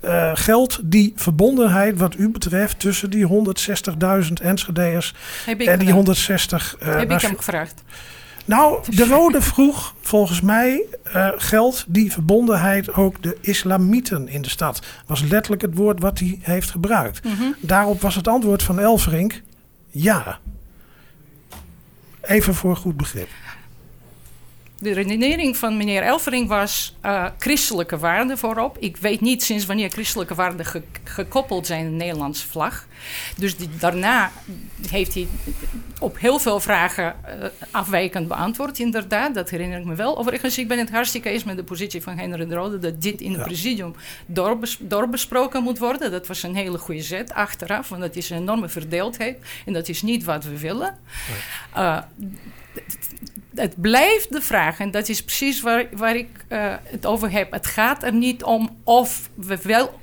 [0.03, 5.13] Uh, geldt die verbondenheid wat u betreft tussen die 160.000 Enschede'ers
[5.45, 6.75] en die 160...
[6.83, 7.83] Uh, Heb ik hem gevraagd?
[8.45, 10.85] Nou, de Rode vroeg, volgens mij
[11.15, 14.81] uh, geldt die verbondenheid ook de islamieten in de stad.
[15.05, 17.23] Was letterlijk het woord wat hij heeft gebruikt.
[17.23, 17.55] Mm -hmm.
[17.59, 19.41] Daarop was het antwoord van Elverink
[19.89, 20.39] ja.
[22.21, 23.29] Even voor goed begrip.
[24.79, 28.77] De redenering van meneer Elvering was uh, christelijke waarden voorop.
[28.77, 32.87] Ik weet niet sinds wanneer christelijke waarden ge gekoppeld zijn aan de Nederlandse vlag.
[33.37, 34.31] Dus die, daarna
[34.89, 35.27] heeft hij
[35.99, 39.33] op heel veel vragen uh, afwijkend beantwoord, inderdaad.
[39.33, 40.17] Dat herinner ik me wel.
[40.17, 42.79] Overigens, ik ben het hartstikke eens met de positie van Henry de Rode...
[42.79, 43.45] dat dit in het ja.
[43.45, 46.11] presidium doorbes doorbesproken moet worden.
[46.11, 49.37] Dat was een hele goede zet achteraf, want dat is een enorme verdeeldheid.
[49.65, 50.97] En dat is niet wat we willen.
[51.77, 51.97] Uh,
[53.59, 57.51] het blijft de vraag, en dat is precies waar, waar ik uh, het over heb.
[57.51, 59.99] Het gaat er niet om of we wel,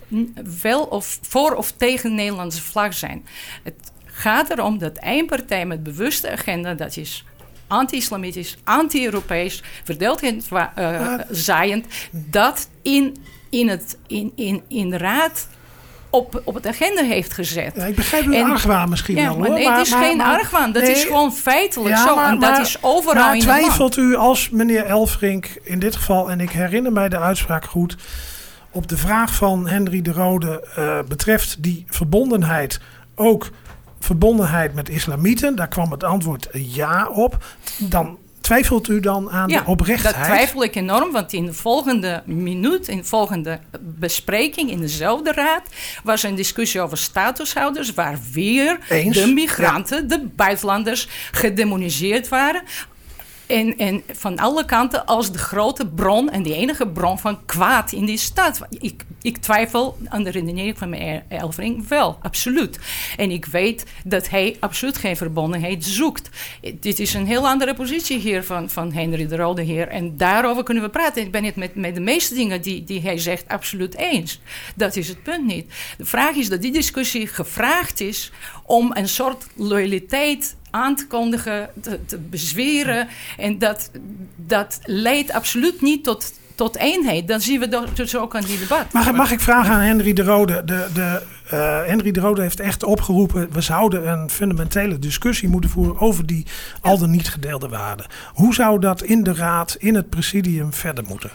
[0.63, 3.27] wel of voor of tegen de Nederlandse vlag zijn.
[3.63, 7.25] Het gaat erom dat één partij met bewuste agenda, dat is
[7.67, 13.17] anti-islamitisch, anti-Europees, verdeeldheid uh, zaaiend, dat in,
[13.51, 15.49] in, het, in, in, in de raad
[16.11, 17.73] op, op het agenda heeft gezet.
[17.77, 19.35] Ja, ik begrijp uw en, argwaan misschien ja, wel.
[19.35, 19.49] Hoor.
[19.49, 20.73] nee, het is maar, geen maar, argwaan.
[20.73, 22.19] Dat nee, is gewoon feitelijk ja, zo.
[22.19, 26.31] En dat is overal maar in twijfelt u als meneer Elfrink in dit geval...
[26.31, 27.97] en ik herinner mij de uitspraak goed...
[28.71, 32.81] op de vraag van Henry de Rode uh, betreft die verbondenheid...
[33.15, 33.51] ook
[34.01, 35.57] verbondenheid met islamieten...
[35.57, 37.45] daar kwam het antwoord ja op...
[37.79, 40.15] dan Twijfelt u dan aan ja, de oprechtheid?
[40.15, 45.33] Dat twijfel ik enorm, want in de volgende minuut, in de volgende bespreking in dezelfde
[45.33, 45.63] raad,
[46.05, 49.17] was een discussie over statushouders, waar weer Eens?
[49.17, 50.09] de migranten, ja.
[50.09, 52.63] de buitenlanders, gedemoniseerd waren.
[53.47, 57.93] En, en van alle kanten als de grote bron en de enige bron van kwaad
[57.93, 58.67] in die stad.
[58.71, 62.79] Ik, ik twijfel aan de redenering van meneer Elvering wel, absoluut.
[63.17, 66.31] En ik weet dat hij absoluut geen verbondenheid zoekt.
[66.81, 69.89] Dit is een heel andere positie hier van, van Henry de Rode Heer.
[69.89, 71.23] En daarover kunnen we praten.
[71.23, 74.41] Ik ben het met, met de meeste dingen die, die hij zegt absoluut eens.
[74.75, 75.73] Dat is het punt niet.
[75.99, 78.33] De vraag is dat die discussie gevraagd is
[78.65, 83.09] om een soort loyaliteit aan te kondigen, te, te bezweren.
[83.37, 83.91] En dat,
[84.37, 87.29] dat leidt absoluut niet tot, tot eenheid.
[87.29, 88.93] Dan zien we dus ook aan die debat.
[88.93, 90.65] Mag, mag ik vragen aan Henry de Rode?
[90.65, 93.53] De, de, uh, Henry de Rode heeft echt opgeroepen...
[93.53, 96.01] we zouden een fundamentele discussie moeten voeren...
[96.01, 96.47] over die
[96.81, 98.07] al dan niet gedeelde waarden.
[98.33, 101.31] Hoe zou dat in de raad, in het presidium verder moeten?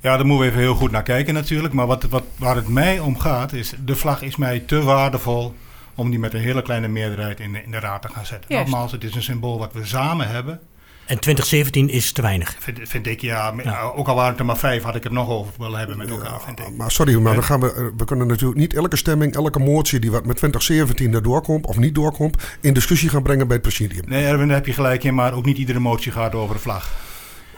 [0.00, 1.74] Ja, daar moeten we even heel goed naar kijken natuurlijk.
[1.74, 3.72] Maar wat, wat, waar het mij om gaat is...
[3.84, 5.54] de vlag is mij te waardevol
[5.96, 8.50] om die met een hele kleine meerderheid in de, in de raad te gaan zetten.
[8.50, 8.58] Yes.
[8.58, 10.60] Nogmaals, het is een symbool wat we samen hebben.
[11.06, 12.56] En 2017 is te weinig.
[12.58, 15.12] Vind, vind ik, ja, ja, Ook al waren het er maar vijf, had ik het
[15.12, 16.76] nog over willen hebben met elkaar, ja, vind ik.
[16.76, 20.10] Maar sorry, maar dan gaan we, we kunnen natuurlijk niet elke stemming, elke motie die
[20.10, 24.04] wat met 2017 er doorkomt of niet doorkomt, in discussie gaan brengen bij het presidium.
[24.08, 26.60] Nee, Erwin, daar heb je gelijk in, maar ook niet iedere motie gaat over de
[26.60, 26.94] vlag.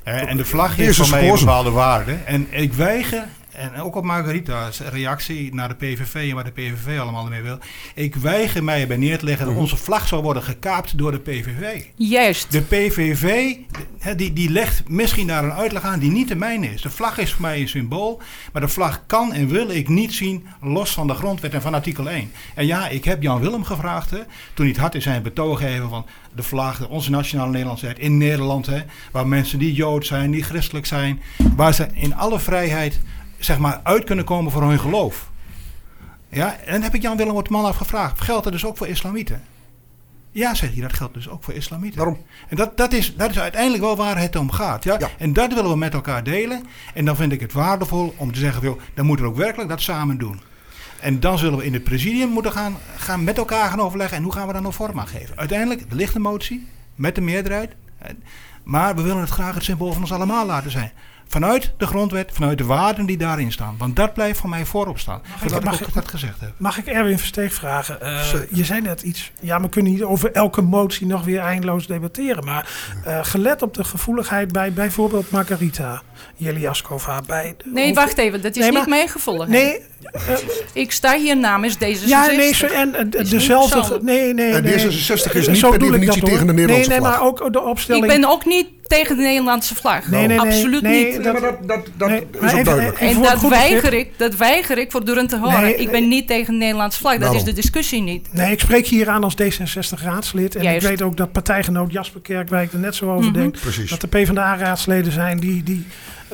[0.02, 2.12] En de vlag heeft voor mij een bepaalde waarde.
[2.12, 3.24] En ik weiger,
[3.58, 7.58] en ook op Margarita's reactie naar de PVV en wat de PVV allemaal mee wil.
[7.94, 11.18] Ik weiger mij erbij neer te leggen dat onze vlag zal worden gekaapt door de
[11.18, 11.84] PVV.
[11.94, 12.52] Juist.
[12.52, 13.54] De PVV,
[14.16, 16.82] die, die legt misschien daar een uitleg aan die niet de mijne is.
[16.82, 18.20] De vlag is voor mij een symbool,
[18.52, 21.74] maar de vlag kan en wil ik niet zien los van de grondwet en van
[21.74, 22.32] artikel 1.
[22.54, 24.18] En ja, ik heb Jan Willem gevraagd, hè,
[24.54, 28.16] toen hij het had in zijn betoog geven van de vlag, onze nationale Nederlandsheid in
[28.16, 31.20] Nederland, hè, waar mensen die Jood zijn, die christelijk zijn,
[31.56, 33.00] waar ze in alle vrijheid
[33.38, 35.30] zeg maar, uit kunnen komen voor hun geloof.
[36.28, 38.20] Ja, en dan heb ik Jan-Willem Wortman afgevraagd.
[38.20, 39.42] Geldt dat dus ook voor islamieten?
[40.30, 41.98] Ja, zegt hij, dat geldt dus ook voor islamieten.
[41.98, 42.18] Waarom?
[42.48, 44.84] En dat, dat, is, dat is uiteindelijk wel waar het om gaat.
[44.84, 44.96] Ja?
[44.98, 45.08] Ja.
[45.18, 46.64] En dat willen we met elkaar delen.
[46.94, 49.68] En dan vind ik het waardevol om te zeggen, joh, dan moeten we ook werkelijk
[49.68, 50.40] dat samen doen.
[51.00, 54.16] En dan zullen we in het presidium moeten gaan, gaan met elkaar gaan overleggen.
[54.16, 55.36] En hoe gaan we daar nou vorm aan geven?
[55.36, 57.74] Uiteindelijk, er ligt een motie met de meerderheid.
[58.62, 60.92] Maar we willen het graag het symbool van ons allemaal laten zijn.
[61.30, 63.74] Vanuit de grondwet, vanuit de waarden die daarin staan.
[63.78, 65.20] Want dat blijft voor mij voorop staan.
[65.42, 66.52] Zodat ik mag ik- dat gezegd heb.
[66.56, 68.00] Mag ik Erwin Versteeg vragen?
[68.00, 69.32] Eh, je zei net iets.
[69.40, 72.44] Ja, we kunnen niet over elke motie nog weer eindeloos debatteren.
[72.44, 72.68] Maar
[73.04, 76.02] eh, gelet op de gevoeligheid bij bijvoorbeeld Margarita
[76.36, 77.20] Jeliaskova.
[77.26, 79.48] Bij de- Nee, over- wacht even, dat is Nee, niet maar- meegevolgd.
[79.48, 79.80] Nee,
[80.72, 82.04] Ik sta hier namens D66.
[82.06, 83.98] ja, nee, zo, en eh, dezelfde.
[84.02, 84.74] Nee, nee, En nee.
[84.78, 87.18] D66 is niet Zo per definitie dat, tegen de Nederlandse Nee, nee, vlag.
[87.18, 88.04] maar ook de opstelling.
[88.04, 90.06] Ik ben ook niet tegen de Nederlandse vlag.
[90.08, 90.40] Nee, nee, nee.
[90.40, 91.22] Absoluut Nee, niet.
[91.22, 93.00] Nee, maar dat, dat, dat Nee, is ook even- duidelijk.
[93.00, 95.60] even En dat weiger, ik, dat weiger ik voortdurend te horen.
[95.60, 97.18] Nee, ik ben niet tegen de Nederlandse vlag.
[97.18, 98.28] Dat is de discussie niet.
[98.32, 100.56] Nee, ik spreek hier aan als D66-raadslid.
[100.56, 100.82] En Juist.
[100.82, 103.32] ik weet ook dat partijgenoot Jasper Kerkwijk er net zo over Mhm.
[103.40, 103.60] denkt.
[103.60, 103.90] Precies.
[103.90, 105.86] Dat de PvdA-raadsleden zijn die, die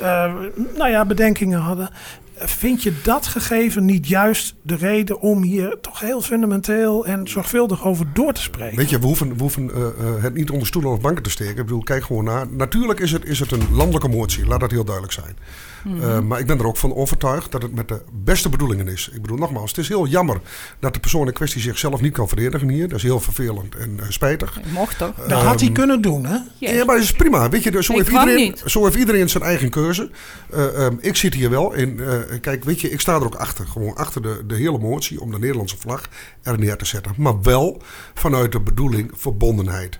[0.03, 0.33] eh,
[0.77, 1.91] nou ja, bedenkingen hadden.
[2.37, 7.85] Vind je dat gegeven niet juist de reden om hier toch heel fundamenteel en zorgvuldig
[7.85, 8.77] over door te spreken?
[8.77, 11.31] Weet je, we hoeven, we hoeven eh, eh, het niet onder stoelen of banken te
[11.31, 11.57] steken.
[11.57, 12.47] Ik bedoel, kijk gewoon naar.
[12.51, 15.37] Natuurlijk is het, is het een landelijke motie, laat dat heel duidelijk zijn.
[15.85, 19.11] Eh, maar ik ben er ook van overtuigd dat het met de beste bedoelingen is.
[19.15, 20.41] Ik bedoel, nogmaals, het is heel jammer
[20.81, 22.89] dat de persoon in kwestie zichzelf niet kan verdedigen hier.
[22.89, 24.59] Dat is heel vervelend en eh, spijtig.
[24.59, 25.15] Ik mocht toch?
[25.29, 26.37] dat had hij kunnen doen, hè?
[26.59, 26.73] Ja.
[26.73, 27.49] Ja, maar dat is prima.
[27.49, 30.11] Weet je, dus zo, Ik heeft iedereen, zo heeft iedereen zijn eigen keuze.
[30.51, 32.01] Eh, ehm, ik zit hier wel in.
[32.01, 33.67] eh, kijk, weet je, ik sta er ook achter.
[33.67, 36.03] Gewoon achter de, de hele motie om de Nederlandse vlag
[36.43, 37.13] er neer te zetten.
[37.17, 37.83] Maar wel
[38.15, 39.99] vanuit de bedoeling verbondenheid.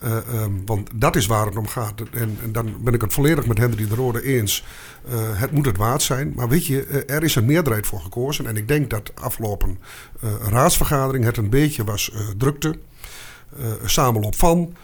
[0.00, 2.00] Eh, ehm, want dat is waar het om gaat.
[2.12, 4.64] En, en dan ben ik het volledig met Henry de Rode eens.
[5.08, 6.32] Eh, het moet het waard zijn.
[6.34, 8.46] Maar weet je, eh, er is een meerderheid voor gekozen.
[8.46, 9.78] En ik denk dat afgelopen
[10.20, 12.78] eh, raadsvergadering het een beetje was drukte.
[13.84, 14.74] samenloop van.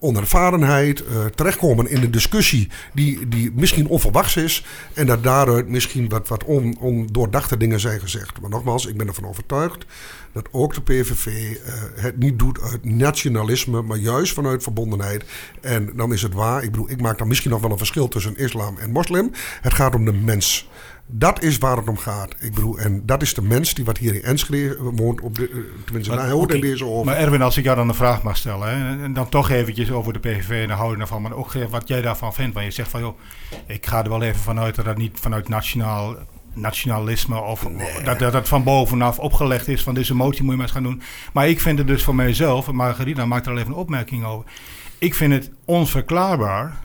[0.00, 4.64] onervarenheid, terechtkomen in een discussie die, die misschien onverwachts is.
[4.92, 8.40] En dat daaruit misschien wat, wat on, ondoordachte dingen zijn gezegd.
[8.40, 9.86] Maar nogmaals, ik ben ervan overtuigd
[10.34, 15.24] dat ook de PVV eh, het niet doet uit nationalisme, maar juist vanuit verbondenheid.
[15.60, 16.62] En dan is het waar.
[16.62, 19.30] Ik bedoel, ik maak dan misschien nog wel een verschil tussen islam en moslim.
[19.60, 20.68] Het gaat om de mens.
[21.06, 22.34] Dat is waar het om gaat.
[22.38, 25.20] Ik bedoel, en dat is de mens die wat hier in Enschede woont.
[25.20, 27.04] Op de, eh, tenminste, Maar, hoort in deze over.
[27.04, 29.90] Maar Erwin, als ik jou dan een vraag mag stellen, hè, en dan toch eventjes
[29.90, 32.54] over de PVV en de houding daarvan, maar ook eh, wat jij daarvan vindt.
[32.54, 33.18] Want je zegt van, joh,
[33.66, 36.16] ik ga er wel even vanuit dat dat niet vanuit nationaal,
[36.54, 37.66] nationalisme of
[38.04, 40.82] dat, dat dat van bovenaf opgelegd is van deze motie moet je maar eens gaan
[40.82, 41.02] doen.
[41.32, 44.24] Maar ik vind het dus voor mijzelf, en Margarita maakt er al even een opmerking
[44.24, 44.50] over.
[44.98, 46.76] Ik vind het onverklaarbaar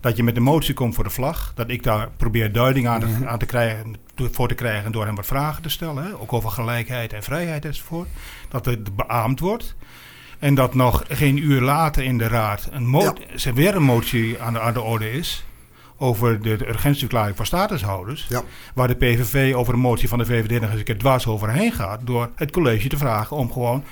[0.00, 1.52] dat je met de motie komt voor de vlag.
[1.54, 5.14] Dat ik daar probeer duiding aan, te, aan te krijgen, voor te krijgen door hem
[5.14, 6.04] wat vragen te stellen.
[6.04, 6.20] Hè?
[6.20, 8.08] Ook over gelijkheid en vrijheid enzovoort.
[8.48, 9.76] Dat het beaamd wordt.
[10.38, 14.52] En dat nog geen uur later in de raad een ze weer een motie aan
[14.52, 15.45] de, aan de orde is.
[15.98, 18.26] Over de, de urgentieverklaring voor statushouders.
[18.28, 18.42] Ja.
[18.74, 21.72] Waar de PVV over een motie van de VVD nog eens een keer dwars overheen
[21.72, 22.00] gaat.
[22.04, 23.84] Door het college te vragen om gewoon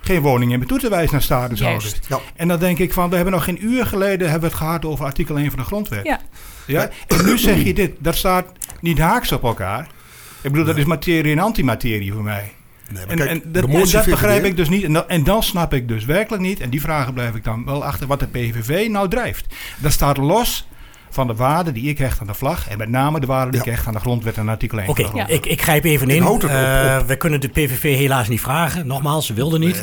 [0.00, 1.94] geen woningen meer toe te wijzen naar statushouders.
[2.08, 2.18] Ja.
[2.36, 4.84] En dan denk ik van, we hebben nog geen uur geleden hebben we het gehad
[4.84, 6.04] over artikel 1 van de grondwet.
[6.04, 6.20] Ja.
[6.66, 6.90] Ja?
[7.06, 8.46] En nu zeg je dit, dat staat
[8.80, 9.88] niet haaks op elkaar.
[10.40, 12.52] Ik bedoel, dat is materie en antimaterie voor mij.
[12.90, 14.84] Nee, maar En, kijk, en, dat, en begrijp ik dus niet.
[14.84, 16.60] En dan, en dan snap ik dus werkelijk niet.
[16.60, 19.54] En die vragen blijf ik dan wel achter wat de PVV nou drijft.
[19.78, 20.68] Dat staat los
[21.10, 22.68] van de waarde die ik hecht aan de vlag.
[22.68, 23.66] En met name de waarde die Ja.
[23.66, 26.26] ik hecht aan de grondwet en artikel 1 Oké, ik, ik grijp even in.
[26.26, 28.86] Op, Eh, we kunnen de PVV helaas niet vragen.
[28.86, 29.82] Nogmaals, ze wilden niet.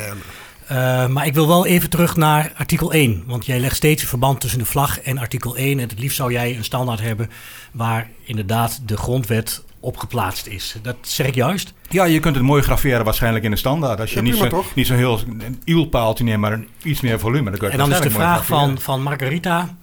[0.68, 3.24] Eh, maar ik wil wel even terug naar artikel 1.
[3.28, 5.80] Want jij legt steeds een verband tussen de vlag en artikel 1.
[5.80, 7.30] En het liefst zou jij een standaard hebben
[7.72, 10.76] waar inderdaad de grondwet op geplaatst is.
[10.82, 11.74] Dat zeg ik juist.
[11.90, 14.00] Ja, je kunt het mooi graveren waarschijnlijk in de standaard.
[14.00, 14.76] Als je Ja, niet, prima zo, toch?
[14.76, 17.50] niet zo'n heel een ielpaaltje neemt, maar een, iets meer volume.
[17.50, 19.76] Dan kun je En dan is de vraag van, van Margarita...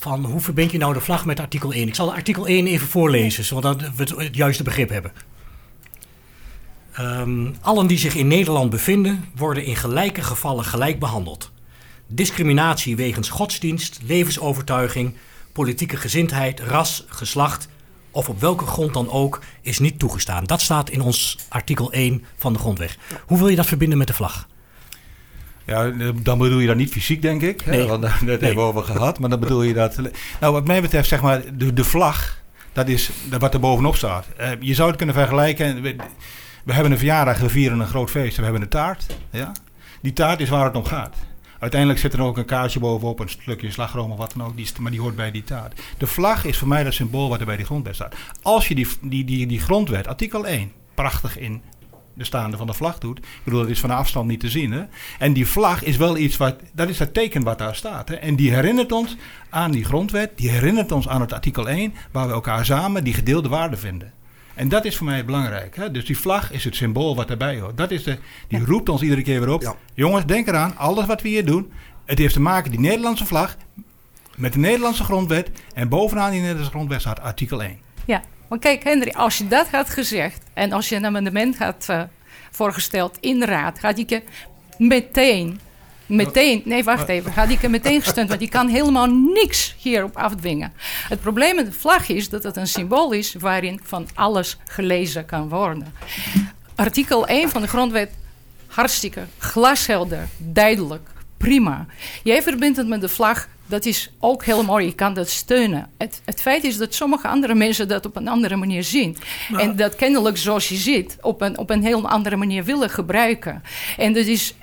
[0.00, 1.88] Van hoe verbind je nou de vlag met artikel 1?
[1.88, 5.12] Ik zal artikel 1 even voorlezen, zodat we het, juiste begrip hebben.
[6.92, 11.50] Ehm, allen die zich in Nederland bevinden, worden in gelijke gevallen gelijk behandeld.
[12.06, 15.14] Discriminatie wegens godsdienst, levensovertuiging,
[15.52, 17.68] politieke gezindheid, ras, geslacht
[18.10, 20.44] of op welke grond dan ook is niet toegestaan.
[20.44, 22.98] Dat staat in ons artikel 1 van de grondweg.
[23.26, 24.48] Hoe wil je dat verbinden met de vlag?
[25.68, 27.60] Ja, eh, dan bedoel je dat niet fysiek, denk ik.
[27.60, 27.86] hè, Nee.
[27.86, 29.18] Want daar daar hebben we over gehad.
[29.18, 29.96] Maar dan bedoel je dat...
[30.40, 34.26] Nou, wat mij betreft, zeg maar, de, de vlag, dat is wat er bovenop staat.
[34.36, 35.82] Eh, je zou het kunnen vergelijken...
[35.82, 35.96] We,
[36.64, 39.06] we hebben een verjaardag, we vieren een groot feest we hebben een taart.
[39.30, 39.52] Ja?
[40.02, 41.16] Die taart is waar het om gaat.
[41.58, 44.68] Uiteindelijk zit er ook een kaartje bovenop, een stukje slagroom of wat dan ook, die,
[44.80, 45.80] maar die hoort bij die taart.
[45.98, 48.14] De vlag is voor mij dat symbool wat er bij die grondwet staat.
[48.42, 51.62] Als je die, die, die, die grondwet, artikel 1, prachtig in
[52.18, 53.18] de staande van de vlag doet.
[53.18, 54.72] Ik bedoel, dat is van afstand niet te zien.
[54.72, 54.82] Hè?
[55.18, 58.08] En die vlag is wel iets wat, dat is het teken wat daar staat.
[58.08, 58.14] Hè?
[58.14, 59.16] En die herinnert ons
[59.50, 63.14] aan die grondwet, die herinnert ons aan het artikel 1, waar we elkaar samen die
[63.14, 64.12] gedeelde waarde vinden.
[64.54, 65.76] En dat is voor mij belangrijk.
[65.76, 65.90] Hè?
[65.90, 67.76] Dus die vlag is het symbool wat erbij hoort.
[67.76, 69.62] Dat is de, die roept ons iedere keer weer op.
[69.62, 69.74] Ja.
[69.94, 71.72] Jongens, denk eraan, alles wat we hier doen,
[72.04, 73.56] het heeft te maken die Nederlandse vlag
[74.36, 75.50] met de Nederlandse grondwet.
[75.74, 77.78] En bovenaan die Nederlandse grondwet staat artikel 1.
[78.04, 81.84] Ja, maar kijk Henry, als je dat had gezegd en als je een amendement had
[81.88, 82.02] eh,
[82.50, 84.22] voorgesteld in de raad, had ik je
[84.78, 85.60] meteen,
[86.06, 90.16] meteen, nee wacht even, had ik je meteen gesteund, want je kan helemaal niks hierop
[90.16, 90.72] afdwingen.
[91.08, 95.26] Het probleem met de vlag is dat het een symbool is waarin van alles gelezen
[95.26, 95.94] kan worden.
[96.74, 98.10] Artikel 1 van de grondwet,
[98.66, 101.86] hartstikke glashelder, duidelijk, prima.
[102.22, 105.90] Jij verbindt het met de vlag, dat is ook heel mooi, je kan dat steunen.
[105.98, 109.16] Het, het feit is dat sommige andere mensen dat op een andere manier zien.
[109.56, 113.62] en dat kennelijk, zoals je ziet, op een, op een heel andere manier willen gebruiken.
[113.96, 114.54] En dat is,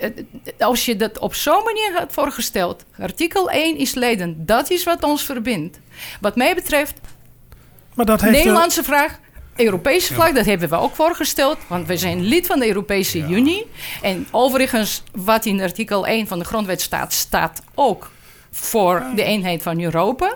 [0.60, 5.04] als je dat op zo'n manier had voorgesteld, artikel 1 is leidend, dat is wat
[5.04, 5.80] ons verbindt.
[6.22, 7.00] Wat mij betreft,
[7.94, 9.20] Maar dat heeft de- Nederlandse vraag.
[9.56, 13.66] Europese vlag, dat hebben we ook voorgesteld, want we zijn lid van de Europese Unie.
[14.02, 18.12] En overigens, wat in artikel 1 van de grondwet staat, staat ook
[18.58, 20.36] voor de eenheid van Europa.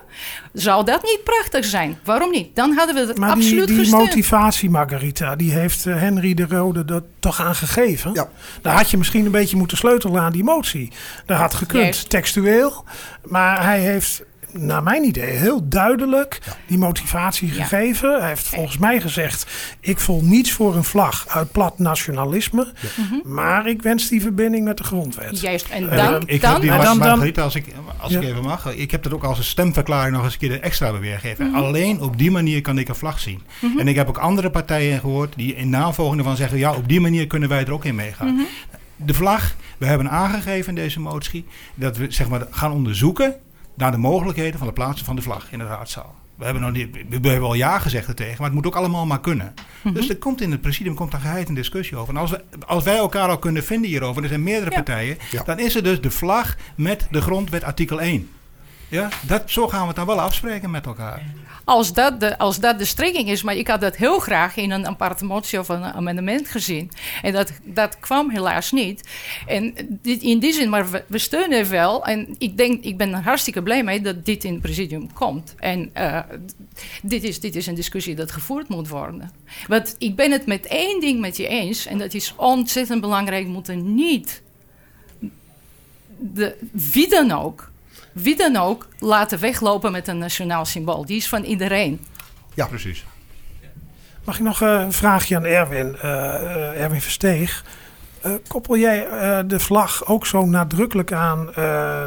[0.53, 1.99] Zou dat niet prachtig zijn?
[2.03, 2.55] Waarom niet?
[2.55, 4.03] Dan hadden we het Maar die, absoluut die gesteund.
[4.05, 8.13] motivatie, Margarita, die heeft eh, Henry de Rode er toch aan gegeven.
[8.13, 8.29] Ja.
[8.61, 10.91] Daar had je misschien een beetje moeten sleutelen aan die motie.
[11.25, 12.09] Dat had gekund, Juist.
[12.09, 12.83] textueel.
[13.23, 17.63] Maar hij heeft, naar mijn idee, heel duidelijk die motivatie Ja.
[17.63, 18.19] gegeven.
[18.19, 19.45] Hij heeft volgens mij gezegd:
[19.79, 22.73] Ik voel niets voor een vlag uit plat nationalisme.
[23.23, 25.39] Maar ik wens die verbinding met de grondwet.
[25.41, 27.65] Juist, en Eh, dan, Ik dan heb die dan- dan- Margarita, als, ik,
[27.97, 28.73] als ik even mag.
[28.75, 31.47] Ik heb dat ook als een stemverklaring nog eens een keer de extra weer gegeven.
[31.47, 31.55] Mhm.
[31.55, 33.41] Alleen op die manier kan ik een vlag zien.
[33.77, 36.57] En ik heb ook andere partijen gehoord die in navolging ervan zeggen...
[36.57, 38.33] ja, op die manier kunnen wij er ook in meegaan.
[38.33, 38.43] Mhm.
[38.95, 41.45] De vlag, we hebben aangegeven in deze motie...
[41.75, 43.35] dat we zeg maar, gaan onderzoeken
[43.79, 46.15] naar de mogelijkheden van het plaatsen van de vlag in de raadzaal.
[46.35, 48.75] We hebben, nog niet, we hebben al ja gezegd er tegen, maar het moet ook
[48.75, 49.53] allemaal maar kunnen.
[49.83, 49.93] Mhm.
[49.93, 52.13] Dus er komt in het presidium komt daar geheid een discussie over.
[52.13, 54.75] En als, we, als wij elkaar al kunnen vinden hierover, er zijn meerdere Ja.
[54.75, 55.43] partijen, Ja.
[55.43, 58.29] dan is er dus de vlag met de grondwet artikel 1.
[58.89, 61.23] Ja, dat, zo gaan we het dan wel afspreken met elkaar.
[61.63, 64.71] Als dat, de, als dat de strekking is, maar ik had dat heel graag in
[64.71, 66.91] een aparte motie of een amendement gezien.
[67.21, 69.09] En dat, dat kwam helaas niet.
[69.47, 72.05] En dit, in die zin, maar we, steunen het wel.
[72.05, 75.55] En ik denk, ik ben er hartstikke blij mee dat dit in het presidium komt.
[75.57, 76.19] En eh,
[77.01, 79.31] dit, is, dit is een discussie dat gevoerd moet worden.
[79.67, 83.47] Want ik ben het met één ding met je eens, en dat is ontzettend belangrijk,
[83.47, 84.41] moeten niet
[86.17, 87.71] de, wie dan ook,
[88.21, 91.05] wie dan ook laten weglopen met een nationaal symbool.
[91.05, 91.99] Die is van iedereen.
[92.53, 92.65] Ja.
[92.67, 93.05] Precies.
[94.23, 97.63] Mag ik nog eh, een vraagje aan Erwin, eh, eh, Erwin Versteeg?
[98.21, 101.53] Eh, koppel jij eh, de vlag ook zo nadrukkelijk aan eh,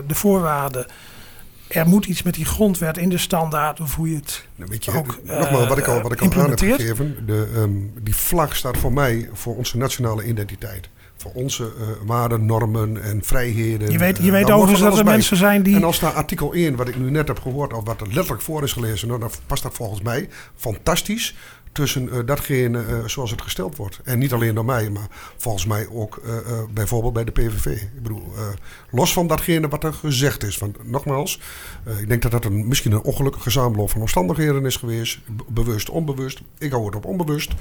[0.07, 0.87] de voorwaarden?
[1.68, 4.85] Er moet iets met die grondwet in de standaard, of hoe je het Nou, weet
[4.85, 7.27] je, ook nogmaals, wat ik al, wat ik al aan heb gegeven.
[7.27, 7.70] De, ehm,
[8.05, 10.88] die vlag staat voor mij voor onze nationale identiteit.
[11.22, 13.90] Voor onze eh, waarden, normen en vrijheden.
[13.90, 15.12] Je weet, Eh, je weet daar hoort overigens dat er bij.
[15.12, 15.76] mensen zijn die...
[15.76, 18.42] En als daar artikel 1, wat ik nu net heb gehoord, of wat er letterlijk
[18.42, 21.35] voor is gelezen, nou, dan past dat volgens mij fantastisch
[21.72, 24.00] tussen eh, datgene eh, zoals het gesteld wordt.
[24.04, 25.06] En niet alleen door mij, maar
[25.37, 26.32] volgens mij ook eh,
[26.74, 27.66] bijvoorbeeld bij de PVV.
[27.66, 28.32] Ik bedoel,
[28.90, 30.58] los van datgene wat er gezegd is.
[30.58, 31.40] Want nogmaals,
[32.00, 35.18] ik denk dat dat een, misschien een ongelukkige samenloop van omstandigheden is geweest.
[35.26, 36.40] Be- bewust, onbewust.
[36.58, 37.52] Ik hou het op onbewust.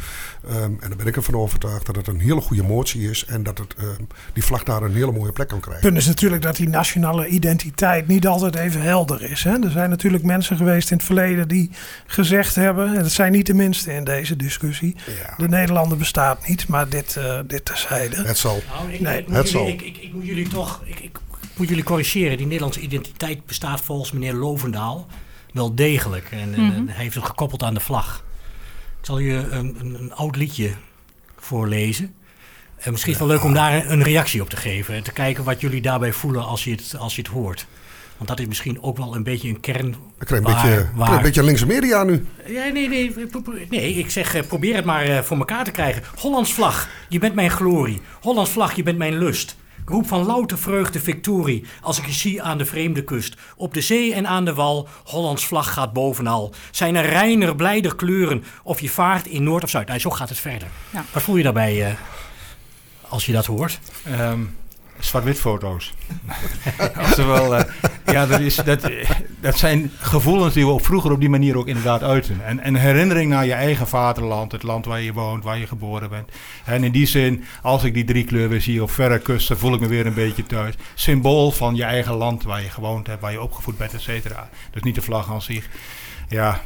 [0.48, 3.26] Ehm, en daar ben ik ervan overtuigd dat het een hele goede motie is.
[3.26, 4.02] En dat het, ehm,
[4.34, 5.88] die vlag daar een hele mooie plek kan Het krijgen.
[5.90, 9.44] punt is natuurlijk dat die nationale identiteit niet altijd even helder is.
[9.44, 9.64] Hè?
[9.64, 11.70] Er zijn natuurlijk mensen geweest in het verleden die
[12.06, 16.48] gezegd hebben, en dat zijn niet de minste in deze discussie, Ja, de Nederlander bestaat
[16.48, 18.24] niet, maar dit, eh dit terzijde.
[18.24, 18.62] het zal.
[18.76, 19.68] Nou, ik, Nee, ik, moet het jullie, zal.
[19.68, 21.18] ik, ik, ik moet jullie toch ik, ik
[21.56, 22.38] moet jullie corrigeren.
[22.38, 25.08] Die Nederlandse identiteit bestaat volgens meneer Lovendaal
[25.54, 26.28] wel degelijk.
[26.32, 28.24] En, en- en hij heeft het gekoppeld aan de vlag.
[29.00, 30.72] Ik zal je een, een, een oud liedje
[31.38, 32.14] voorlezen.
[32.78, 34.96] En misschien is het wel leuk om daar een reactie op te geven.
[34.96, 37.66] En te kijken wat jullie daarbij voelen als je het, als je het hoort.
[38.22, 39.88] Want dat is misschien ook wel een beetje een kern.
[40.20, 42.26] Ik krijg een waar- beetje, waar- een beetje linkse media nu.
[42.48, 43.14] Ja, nee, nee,
[43.70, 46.04] nee, ik zeg eh, probeer het maar eh, voor elkaar te krijgen.
[46.16, 48.02] Hollands vlag, je bent mijn glorie.
[48.22, 49.56] Hollands vlag, je bent mijn lust.
[49.84, 53.36] Ik roep van louter vreugde victorie als ik je zie aan de vreemde kust.
[53.56, 56.54] Op de zee en aan de wal, Hollands vlag gaat bovenal.
[56.72, 59.88] Zijn er reiner, blijder kleuren of je vaart in Noord of Zuid.
[59.88, 60.68] Nou, zo gaat het verder.
[60.90, 61.06] Ja.
[61.14, 61.94] Wat voel je daarbij eh,
[63.08, 63.80] als je dat hoort?
[64.06, 64.40] Ehm,
[65.06, 65.94] zwart-wit foto's.
[67.02, 67.62] Oftewel, uh,
[68.06, 68.92] ja, dat, is, dat,
[69.40, 72.46] dat zijn gevoelens die we op vroeger op die manier ook inderdaad uiten.
[72.46, 76.10] En, en herinnering naar je eigen vaderland, het land waar je woont, waar je geboren
[76.10, 76.30] bent.
[76.66, 79.80] En in die zin, als ik die drie kleuren zie op verre kusten, voel ik
[79.80, 80.76] me weer een beetje thuis.
[80.94, 84.50] Symbool van je eigen land waar je gewoond hebt, waar je opgevoed bent, et cetera.
[84.72, 85.70] Dus niet de vlag aan zich.
[86.30, 86.62] Ja,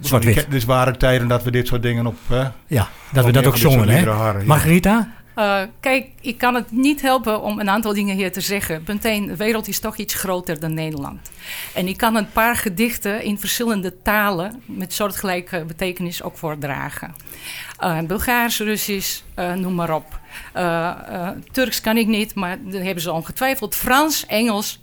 [0.00, 0.46] Zwart-wit.
[0.50, 2.16] Dus waren tijden dat we dit soort dingen op.
[2.26, 4.44] Hè, ja, dat we dat ook zongen, hè?
[4.44, 5.08] Margarita?
[5.38, 8.84] Uh, kijk, ik kan het niet helpen om een aantal dingen hier te zeggen.
[9.02, 11.30] 1, de wereld is toch iets groter dan Nederland.
[11.74, 17.14] En ik kan een paar gedichten in verschillende talen met soortgelijke betekenis ook voordragen.
[17.80, 20.20] Uh, Bulgaars, Russisch, uh, noem maar op.
[21.52, 23.74] Turks kan ik niet, maar dan hebben ze ongetwijfeld.
[23.74, 24.80] Frans, Engels,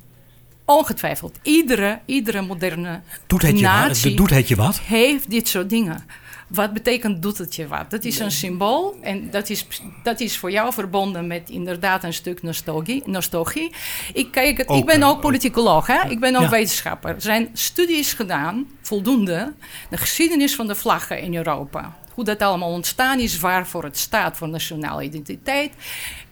[0.65, 1.39] ongetwijfeld.
[1.41, 4.17] Iedere, iedere moderne doet het je natie wat?
[4.17, 4.79] Doet het je wat?
[4.79, 6.05] heeft dit soort dingen.
[6.47, 7.89] Wat betekent doet het je wat?
[7.89, 9.67] Dat is een symbool en dat is,
[10.03, 13.03] dat is voor jou verbonden met inderdaad een stuk nostalgie.
[13.05, 13.71] nostalgie.
[14.13, 16.09] Ik, kijk het, ik ben ook politicoloog, hè?
[16.09, 17.09] ik ben ook wetenschapper.
[17.15, 19.53] Er zijn studies gedaan, voldoende,
[19.89, 21.97] de geschiedenis van de vlaggen in Europa.
[22.13, 25.73] Hoe dat allemaal ontstaan is, waarvoor het staat voor nationale identiteit.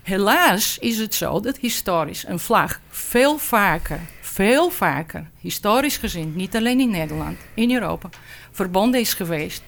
[0.03, 6.55] Helaas is het zo dat historisch een vlag veel vaker, veel vaker, historisch gezien, niet
[6.55, 8.09] alleen in Nederland, in Europa,
[8.51, 9.61] verbonden is geweest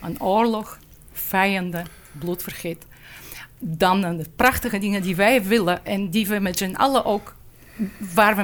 [0.00, 0.78] aan oorlog,
[1.12, 1.86] vijanden,
[2.18, 2.84] bloedvergiet.
[3.58, 7.34] Dan de prachtige dingen die wij willen en die we met z'n allen ook
[8.14, 8.42] waar we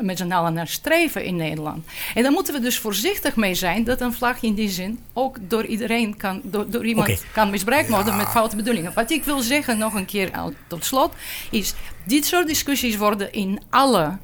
[0.00, 1.86] met z'n allen naar streven in Nederland.
[2.14, 5.36] En daar moeten we dus voorzichtig mee zijn dat een vlag in die zin ook
[5.40, 8.92] door iedereen kan, door, door iemand kan misbruikt worden met foute bedoelingen.
[8.94, 10.30] Wat ik wil zeggen, nog een keer
[10.66, 11.14] tot slot,
[11.50, 11.74] is
[12.04, 14.18] dit soort discussies worden in alle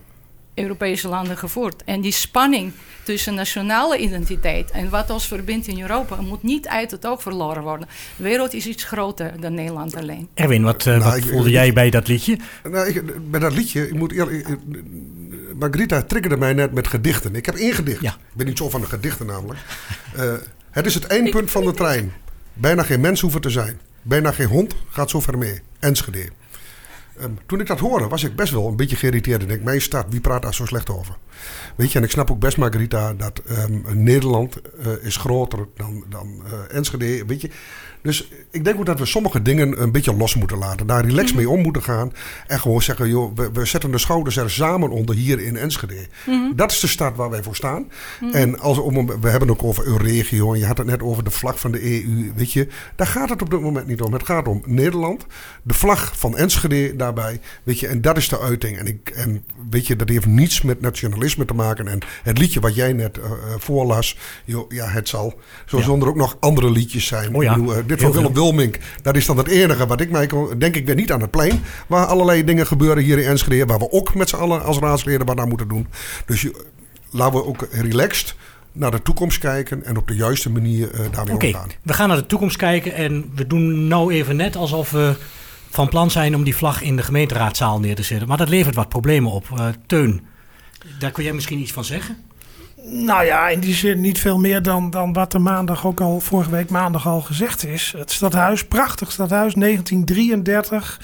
[0.62, 1.84] Europese landen gevoerd.
[1.84, 6.90] En die spanning tussen nationale identiteit en wat ons verbindt in Europa moet niet uit
[6.90, 7.88] het oog verloren worden.
[8.16, 10.28] De wereld is iets groter dan Nederland alleen.
[10.34, 12.38] Erwin, wat, uh, wat voelde jij bij dat liedje?
[12.70, 14.58] Nou, ik, bij dat liedje, ik moet eerlijk.
[15.58, 17.34] Margarita triggerde mij net met gedichten.
[17.34, 18.00] Ik heb één gedicht.
[18.00, 18.10] Ja.
[18.10, 19.60] Ik ben niet zo van de gedichten namelijk.
[20.16, 20.32] Uh,
[20.70, 22.12] het is het eindpunt van de trein.
[22.54, 23.80] Bijna geen mens hoeven te zijn.
[24.02, 25.60] Bijna geen hond gaat zo ver mee.
[25.78, 26.28] Enschede.
[27.22, 29.42] Um, toen ik dat hoorde, was ik best wel een beetje geïrriteerd.
[29.42, 31.16] En ik, mijn stad, wie praat daar zo slecht over?
[31.76, 36.04] Weet je, en ik snap ook best, Margarita, dat um, Nederland uh, is groter dan,
[36.08, 37.24] dan uh, Enschede.
[37.26, 37.50] Weet je,
[38.02, 40.86] dus ik denk ook dat we sommige dingen een beetje los moeten laten.
[40.86, 42.12] Daar relax mee om moeten gaan.
[42.46, 46.06] En gewoon zeggen, joh, we, we zetten de schouders er samen onder hier in Enschede.
[46.26, 46.54] Mhm.
[46.56, 47.90] Dat is de stad waar wij voor staan.
[48.32, 50.52] En als, om, we hebben het ook over een regio.
[50.52, 52.32] En je had het net over de vlag van de EU.
[52.34, 54.12] Weet je, daar gaat het op dit moment niet om.
[54.12, 55.26] Het gaat om Nederland.
[55.62, 57.40] De vlag van Enschede daarbij.
[57.62, 58.78] Weet je, en dat is de uiting.
[58.78, 61.88] En, ik, en weet je, dat heeft niets met nationalisme te maken.
[61.88, 63.24] En het liedje wat jij net uh,
[63.58, 64.18] voorlas.
[64.44, 65.40] Joh, ja, het zal.
[65.66, 65.82] Zo ja.
[65.82, 67.34] zullen er ook nog andere liedjes zijn.
[67.34, 67.56] Oh ja.
[67.56, 70.86] Bedoel, dit van Willem Wilmink, dat is dan het enige wat ik mij denk ik
[70.86, 71.62] weer niet aan het plein.
[71.86, 73.66] Waar allerlei dingen gebeuren hier in Enschede.
[73.66, 75.88] Waar we ook met z'n allen als raadsleden wat aan moeten doen.
[76.26, 76.64] Dus je,
[77.10, 78.34] laten we ook relaxed
[78.72, 81.68] naar de toekomst kijken en op de juiste manier uh, daarmee okay, omgaan.
[81.82, 85.14] We gaan naar de toekomst kijken en we doen nou even net alsof we
[85.70, 88.28] van plan zijn om die vlag in de gemeenteraadzaal neer te zetten.
[88.28, 89.48] Maar dat levert wat problemen op.
[89.52, 90.20] Uh, Teun,
[90.98, 92.16] daar kun jij misschien iets van zeggen?
[92.84, 96.20] Nou ja, in die zin niet veel meer dan, dan wat er maandag ook al,
[96.20, 97.94] vorige week maandag al gezegd is.
[97.96, 101.00] Het stadhuis, prachtig stadhuis, 1933.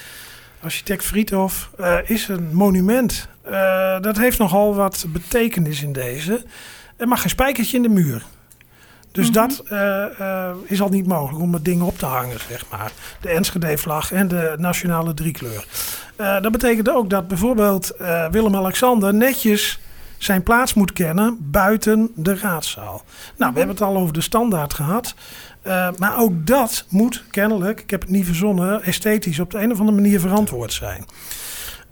[0.61, 3.27] Architect Friedhof uh, is een monument.
[3.49, 6.45] Uh, dat heeft nogal wat betekenis in deze.
[6.97, 8.23] Er mag geen spijkertje in de muur.
[9.11, 9.47] Dus mm -hmm.
[9.47, 9.63] dat
[10.19, 12.91] uh, is al niet mogelijk om het ding op te hangen, zeg maar.
[13.21, 15.65] De Enschede-vlag en de nationale driekleur.
[16.15, 17.91] dat betekent ook dat bijvoorbeeld
[18.31, 19.79] Willem-Alexander netjes
[20.17, 23.03] zijn plaats moet kennen buiten de raadzaal.
[23.37, 25.15] Nou, we hebben het al over de standaard gehad.
[25.63, 29.71] Uh, maar ook dat moet kennelijk, ik heb het niet verzonnen, esthetisch op de een
[29.71, 31.05] of andere manier verantwoord zijn.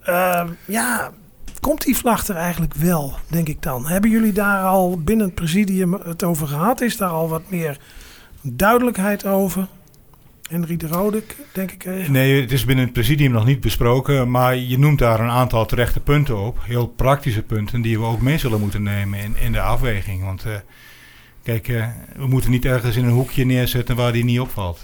[0.10, 1.12] Uh, ja,
[1.60, 3.88] komt die vlag er eigenlijk wel, denk ik dan?
[3.88, 6.82] Hebben jullie daar al binnen het presidium het over gehad?
[6.82, 7.78] Is daar al wat meer
[8.42, 9.68] duidelijkheid over?
[10.50, 11.86] Henry de denk ik.
[11.86, 12.12] Even.
[12.12, 14.32] Nee, het is binnen het presidium nog niet besproken.
[14.32, 16.58] Maar je noemt daar een aantal terechte punten op.
[16.64, 20.24] Heel praktische punten die we ook mee zullen moeten nemen in, in de afweging.
[20.24, 20.54] Want uh,
[21.44, 24.84] kijk, uh, we moeten niet ergens in een hoekje neerzetten waar die niet opvalt.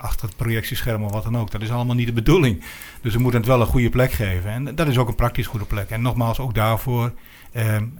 [0.00, 1.50] Achter het projectiescherm of wat dan ook.
[1.50, 2.62] Dat is allemaal niet de bedoeling.
[3.00, 4.50] Dus we moeten het wel een goede plek geven.
[4.50, 5.90] En dat is ook een praktisch goede plek.
[5.90, 7.12] En nogmaals, ook daarvoor.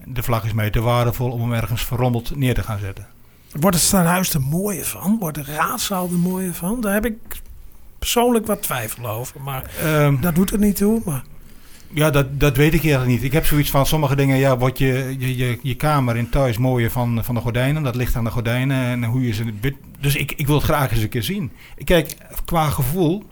[0.05, 3.14] de vlag is mij te waardevol om hem ergens verrommeld neer te gaan zetten.
[3.61, 5.17] Wordt het stadhuis er mooier van?
[5.19, 6.81] Wordt de raadzaal er mooier van?
[6.81, 7.15] Daar heb ik
[7.99, 9.41] persoonlijk wat twijfel over.
[9.41, 11.03] Maar um, dat doet er niet toe.
[11.05, 11.23] Maar...
[11.89, 13.23] Ja, dat, dat weet ik eerlijk niet.
[13.23, 16.59] Ik heb zoiets van sommige dingen, ja, wordt je, je, je, je kamer in thuis
[16.59, 17.83] mooier van, van de gordijnen.
[17.83, 19.55] Dat ligt aan de gordijnen en hoe je ze.
[20.01, 21.53] Dus ik, ik wil het graag eens een keer zien.
[21.85, 23.25] Kijk, qua gevoel,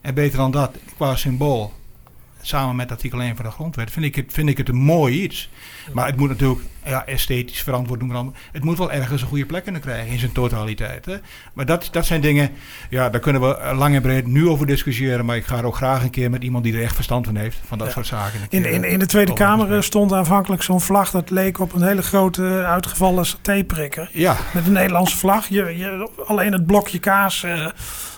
[0.00, 1.72] en beter dan dat, qua symbool,
[2.46, 5.22] samen met artikel 1 van de grondwet, vind ik het, vind ik het een mooi
[5.22, 5.48] iets.
[5.92, 8.34] Maar het moet natuurlijk ja, esthetisch verantwoord doen.
[8.52, 11.04] Het moet wel ergens een goede plek kunnen krijgen in zijn totaliteit.
[11.04, 11.16] Hè.
[11.52, 12.50] Maar dat, dat zijn dingen,
[12.90, 15.24] ja, daar kunnen we lang en breed nu over discussiëren.
[15.24, 17.36] Maar ik ga er ook graag een keer met iemand die er echt verstand van
[17.36, 18.40] heeft, van dat soort zaken.
[18.48, 22.02] In, in, in de Tweede Kamer stond aanvankelijk zo'n vlag dat leek op een hele
[22.02, 24.10] grote uitgevallen satéprikker.
[24.12, 24.36] Ja.
[24.52, 25.48] Met een Nederlandse vlag.
[25.48, 27.42] Je, je, alleen het blokje kaas...
[27.42, 27.66] Uh,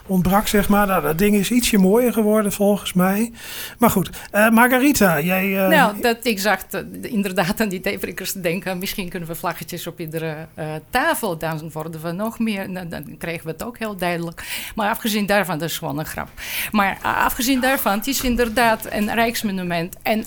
[0.06, 0.86] ontbrak, zeg maar.
[0.86, 3.32] Nou, dat ding is ietsje mooier geworden volgens mij.
[3.78, 5.46] Maar goed, uh, Margarita, jij...
[5.46, 5.68] Uh...
[5.68, 6.60] Nou, dat, ik zag
[7.02, 8.78] inderdaad aan die theeprikkers denken...
[8.78, 11.38] misschien kunnen we vlaggetjes op iedere uh, tafel...
[11.38, 12.88] dan worden we nog meer...
[12.88, 14.70] Dan, krijgen we het ook heel duidelijk.
[14.74, 16.28] Maar afgezien daarvan, dat is gewoon een grap.
[16.72, 19.96] Maar afgezien daarvan, het is inderdaad een rijksmonument.
[20.02, 20.24] En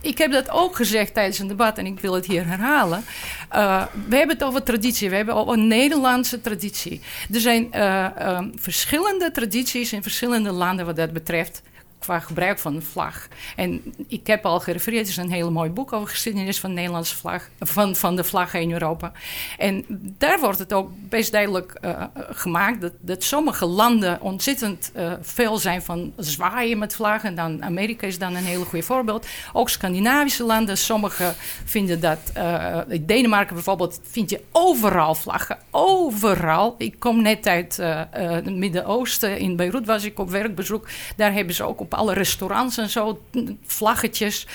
[0.00, 1.78] ik heb dat ook gezegd tijdens een debat...
[1.78, 3.04] en ik wil het hier herhalen.
[4.08, 5.10] We hebben het over traditie.
[5.10, 7.00] We hebben over een Nederlandse traditie.
[7.32, 7.68] Er zijn
[8.54, 11.62] verschillende tradities in verschillende landen wat dat betreft
[12.06, 13.28] qua gebruik van een vlag.
[13.56, 16.76] En ik heb al gerefereerd, er is een heel mooi boek over geschiedenis van de
[16.76, 19.12] Nederlandse vlag, van, van de vlaggen in Europa.
[19.58, 19.84] En
[20.18, 25.82] daar wordt het ook best duidelijk uh, gemaakt dat, dat sommige landen ontzettend veel zijn
[25.82, 27.34] van zwaaien met vlaggen.
[27.34, 29.26] Dan Amerika is dan een heel goed voorbeeld.
[29.52, 31.34] Ook Scandinavische landen, sommige
[31.64, 32.18] vinden dat,
[32.88, 35.58] in Denemarken bijvoorbeeld, vind je overal vlaggen.
[35.70, 36.74] Overal.
[36.78, 37.76] Ik kom net uit
[38.10, 40.88] het Midden-Oosten, in Beirut was ik op werkbezoek.
[41.16, 43.22] Daar hebben ze ook op alle restaurants en zo,
[43.66, 44.46] vlaggetjes.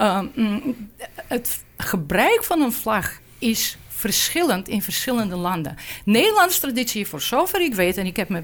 [0.00, 0.90] Um,
[1.26, 5.76] het gebruik van een vlag is verschillend in verschillende landen.
[6.04, 8.42] Nederlandse traditie, voor zover ik weet, en ik heb me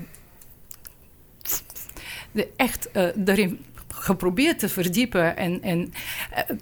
[2.56, 5.92] echt uh, erin geprobeerd te verdiepen, en, en
[6.32, 6.56] uh,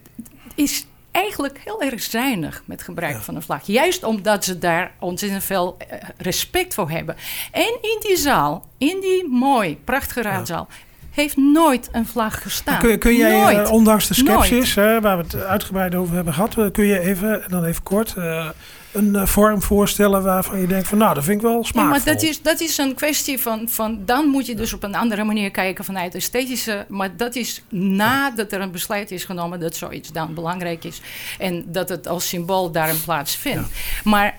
[0.54, 3.20] is eigenlijk heel erg zuinig met gebruik ja.
[3.20, 3.66] van een vlag.
[3.66, 7.16] Juist omdat ze daar ontzettend veel uh, respect voor hebben.
[7.52, 12.78] En in die zaal, in die mooi, prachtige raadzaal, ja heeft nooit een vlag gestaan.
[12.78, 16.56] Kun, kun jij, uh, ondanks de sceptisch, hè, waar we het uitgebreid over hebben gehad,
[16.72, 18.48] kun je even, dan even kort, uh,
[18.92, 22.04] een vorm voorstellen waarvan je denkt van nou, dat vind ik wel smakelijk.
[22.04, 24.82] Ja, maar dat is, dat is een kwestie van, van, dan moet je dus op
[24.82, 29.60] een andere manier kijken vanuit esthetische, maar dat is nadat er een besluit is genomen
[29.60, 31.00] dat zoiets dan belangrijk is
[31.38, 33.68] en dat het als symbool daar een plaats vindt.
[33.68, 34.10] Ja.
[34.10, 34.38] Maar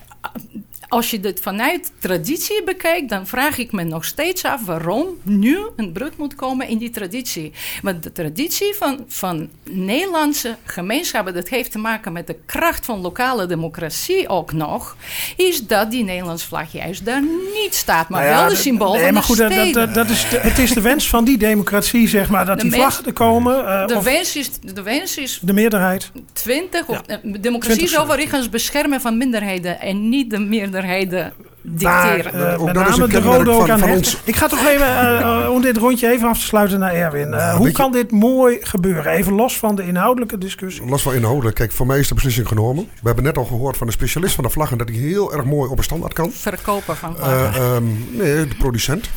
[0.92, 5.60] als je dit vanuit traditie bekijkt, dan vraag ik me nog steeds af waarom nu
[5.76, 7.52] een brug moet komen in die traditie.
[7.82, 13.02] Want de traditie van, van Nederlandse gemeenschappen, dat heeft te maken met de kracht van
[13.02, 14.96] lokale democratie ook nog,
[15.38, 18.94] is dat die Nederlandse vlag juist daar niet staat, maar nou ja, wel de symbool
[18.94, 21.24] nee, van maar goed, de dat, dat, dat, is de, het is de wens van
[21.24, 23.58] die democratie, zeg maar, dat de die vlaggen er komen.
[23.58, 25.40] Uh, de, wens is, de wens is...
[25.42, 26.12] De meerderheid.
[26.34, 26.94] 20, ja.
[26.94, 32.38] of, democratie is overigens beschermen van minderheden en niet de meerderheid meerderheden dicteren.
[32.38, 34.18] Maar, uh, met name de rode ook aan van ons.
[34.24, 37.28] Ik ga toch even, uh, om dit rondje even af te sluiten naar Erwin.
[37.28, 39.12] Uh, hoe kan dit mooi gebeuren?
[39.12, 40.86] Even los van de inhoudelijke discussie.
[40.86, 41.56] Los van inhoudelijk.
[41.56, 42.84] Kijk, voor mij is de beslissing genomen.
[42.84, 44.78] We hebben net al gehoord van de specialist van de vlaggen...
[44.78, 46.32] dat hij heel erg mooi op een standaard kan.
[46.32, 47.64] Verkoper van vlaggen.
[47.64, 49.10] Um, nee, de producent.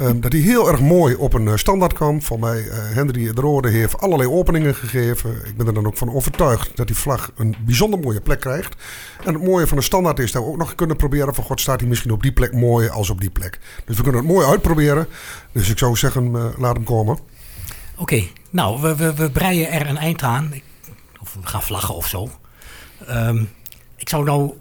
[0.00, 2.22] Um, dat hij heel erg mooi op een standaard kan.
[2.22, 2.64] Voor mij,
[2.96, 5.30] uh, de Rode heeft allerlei openingen gegeven.
[5.46, 8.74] Ik ben er dan ook van overtuigd dat die vlag een bijzonder mooie plek krijgt.
[9.24, 11.34] En het mooie van een standaard is dat we ook nog kunnen proberen...
[11.34, 13.58] van god, staat hij misschien op die plek mooi als op die plek.
[13.84, 15.06] Dus we kunnen het mooi uitproberen.
[15.52, 17.18] Dus ik zou zeggen, uh, laat hem komen.
[17.96, 20.52] Oké, nou, we, we, breien er een eind aan.
[21.20, 22.30] Of we gaan vlaggen of zo.
[23.08, 23.50] Um,
[23.96, 24.52] ik zou nou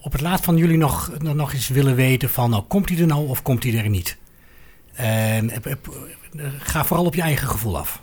[0.00, 2.50] op het laatst van jullie nog, nog eens willen weten van...
[2.50, 4.16] Nou, komt hij er nou of komt hij er niet?
[4.98, 5.52] En
[6.58, 8.02] ga vooral op je eigen gevoel af.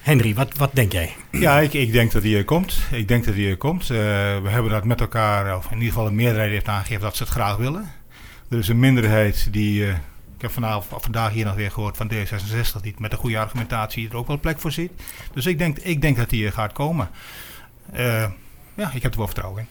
[0.00, 1.14] Henry, wat, wat denk jij?
[1.30, 2.78] Ja, ik, ik denk dat hij er komt.
[2.90, 3.86] Ik denk dat hij er komt.
[3.86, 7.22] We hebben dat met elkaar, of in ieder geval een meerderheid heeft aangegeven dat ze
[7.22, 7.92] het graag willen.
[8.48, 9.96] Er is een minderheid die, ik
[10.38, 14.16] heb vanavond, vandaag hier nog weer gehoord van D66, die met een goede argumentatie er
[14.16, 14.92] ook wel plek voor ziet.
[15.32, 17.10] Dus ik denk, ik denk dat hij er gaat komen.
[18.74, 19.68] Ja, ik heb er wel vertrouwen in.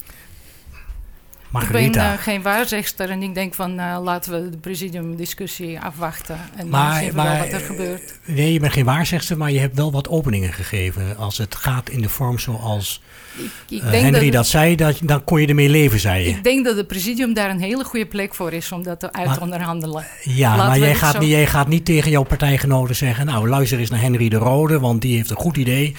[1.49, 1.87] Margarita.
[1.87, 6.39] Ik ben uh, geen waarzegster en ik denk van uh, laten we de presidiumdiscussie afwachten
[6.55, 8.19] en maar, dan zien we wel wat er gebeurt.
[8.25, 11.17] Nee, je bent geen waarzegster, maar je hebt wel wat openingen gegeven.
[11.17, 13.01] Als het gaat in de vorm zoals
[13.37, 16.29] ik, ik uh, Henry dat, dat, zei, dat, dan kon je ermee leven, zei je.
[16.29, 19.33] Ik denk dat het presidium daar een hele goede plek voor is om dat uit
[19.33, 20.05] te onderhandelen.
[20.23, 21.19] Ja, Laten maar jij gaat, zo...
[21.19, 24.79] niet, jij gaat niet tegen jouw partijgenoten zeggen, nou luister eens naar Henry de Rode,
[24.79, 25.95] want die heeft een goed idee.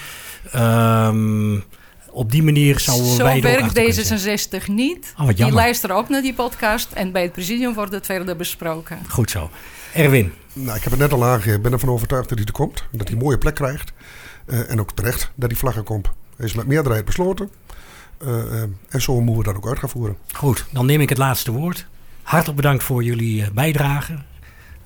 [0.55, 1.63] Um,
[2.19, 5.13] op die manier zouden Zo wij werkt D66 niet.
[5.17, 8.99] Oh, die luisteren ook naar die podcast en bij het presidium wordt het verder besproken.
[9.07, 9.49] Goed zo.
[9.93, 10.33] Erwin.
[10.53, 11.55] Nou, ik heb het net al aangegeven.
[11.55, 12.83] Ik ben ervan overtuigd dat hij er komt.
[12.91, 13.93] Dat hij een mooie plek krijgt.
[14.45, 16.09] Uh, en ook terecht dat die vlaggen komt.
[16.35, 17.49] Hij is met meerderheid besloten.
[18.23, 20.17] Uh, uh, en zo moeten we dat ook uit gaan voeren.
[20.33, 21.87] Goed, dan neem ik het laatste woord.
[22.21, 24.13] Hartelijk bedankt voor jullie bijdrage.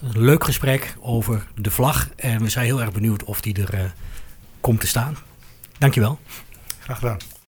[0.02, 2.10] Een leuk gesprek over de vlag.
[2.16, 3.94] En we zijn heel erg benieuwd of die er
[4.62, 5.18] komt te staan.
[5.78, 6.20] Dankjewel.
[6.84, 7.33] Graag gedaan.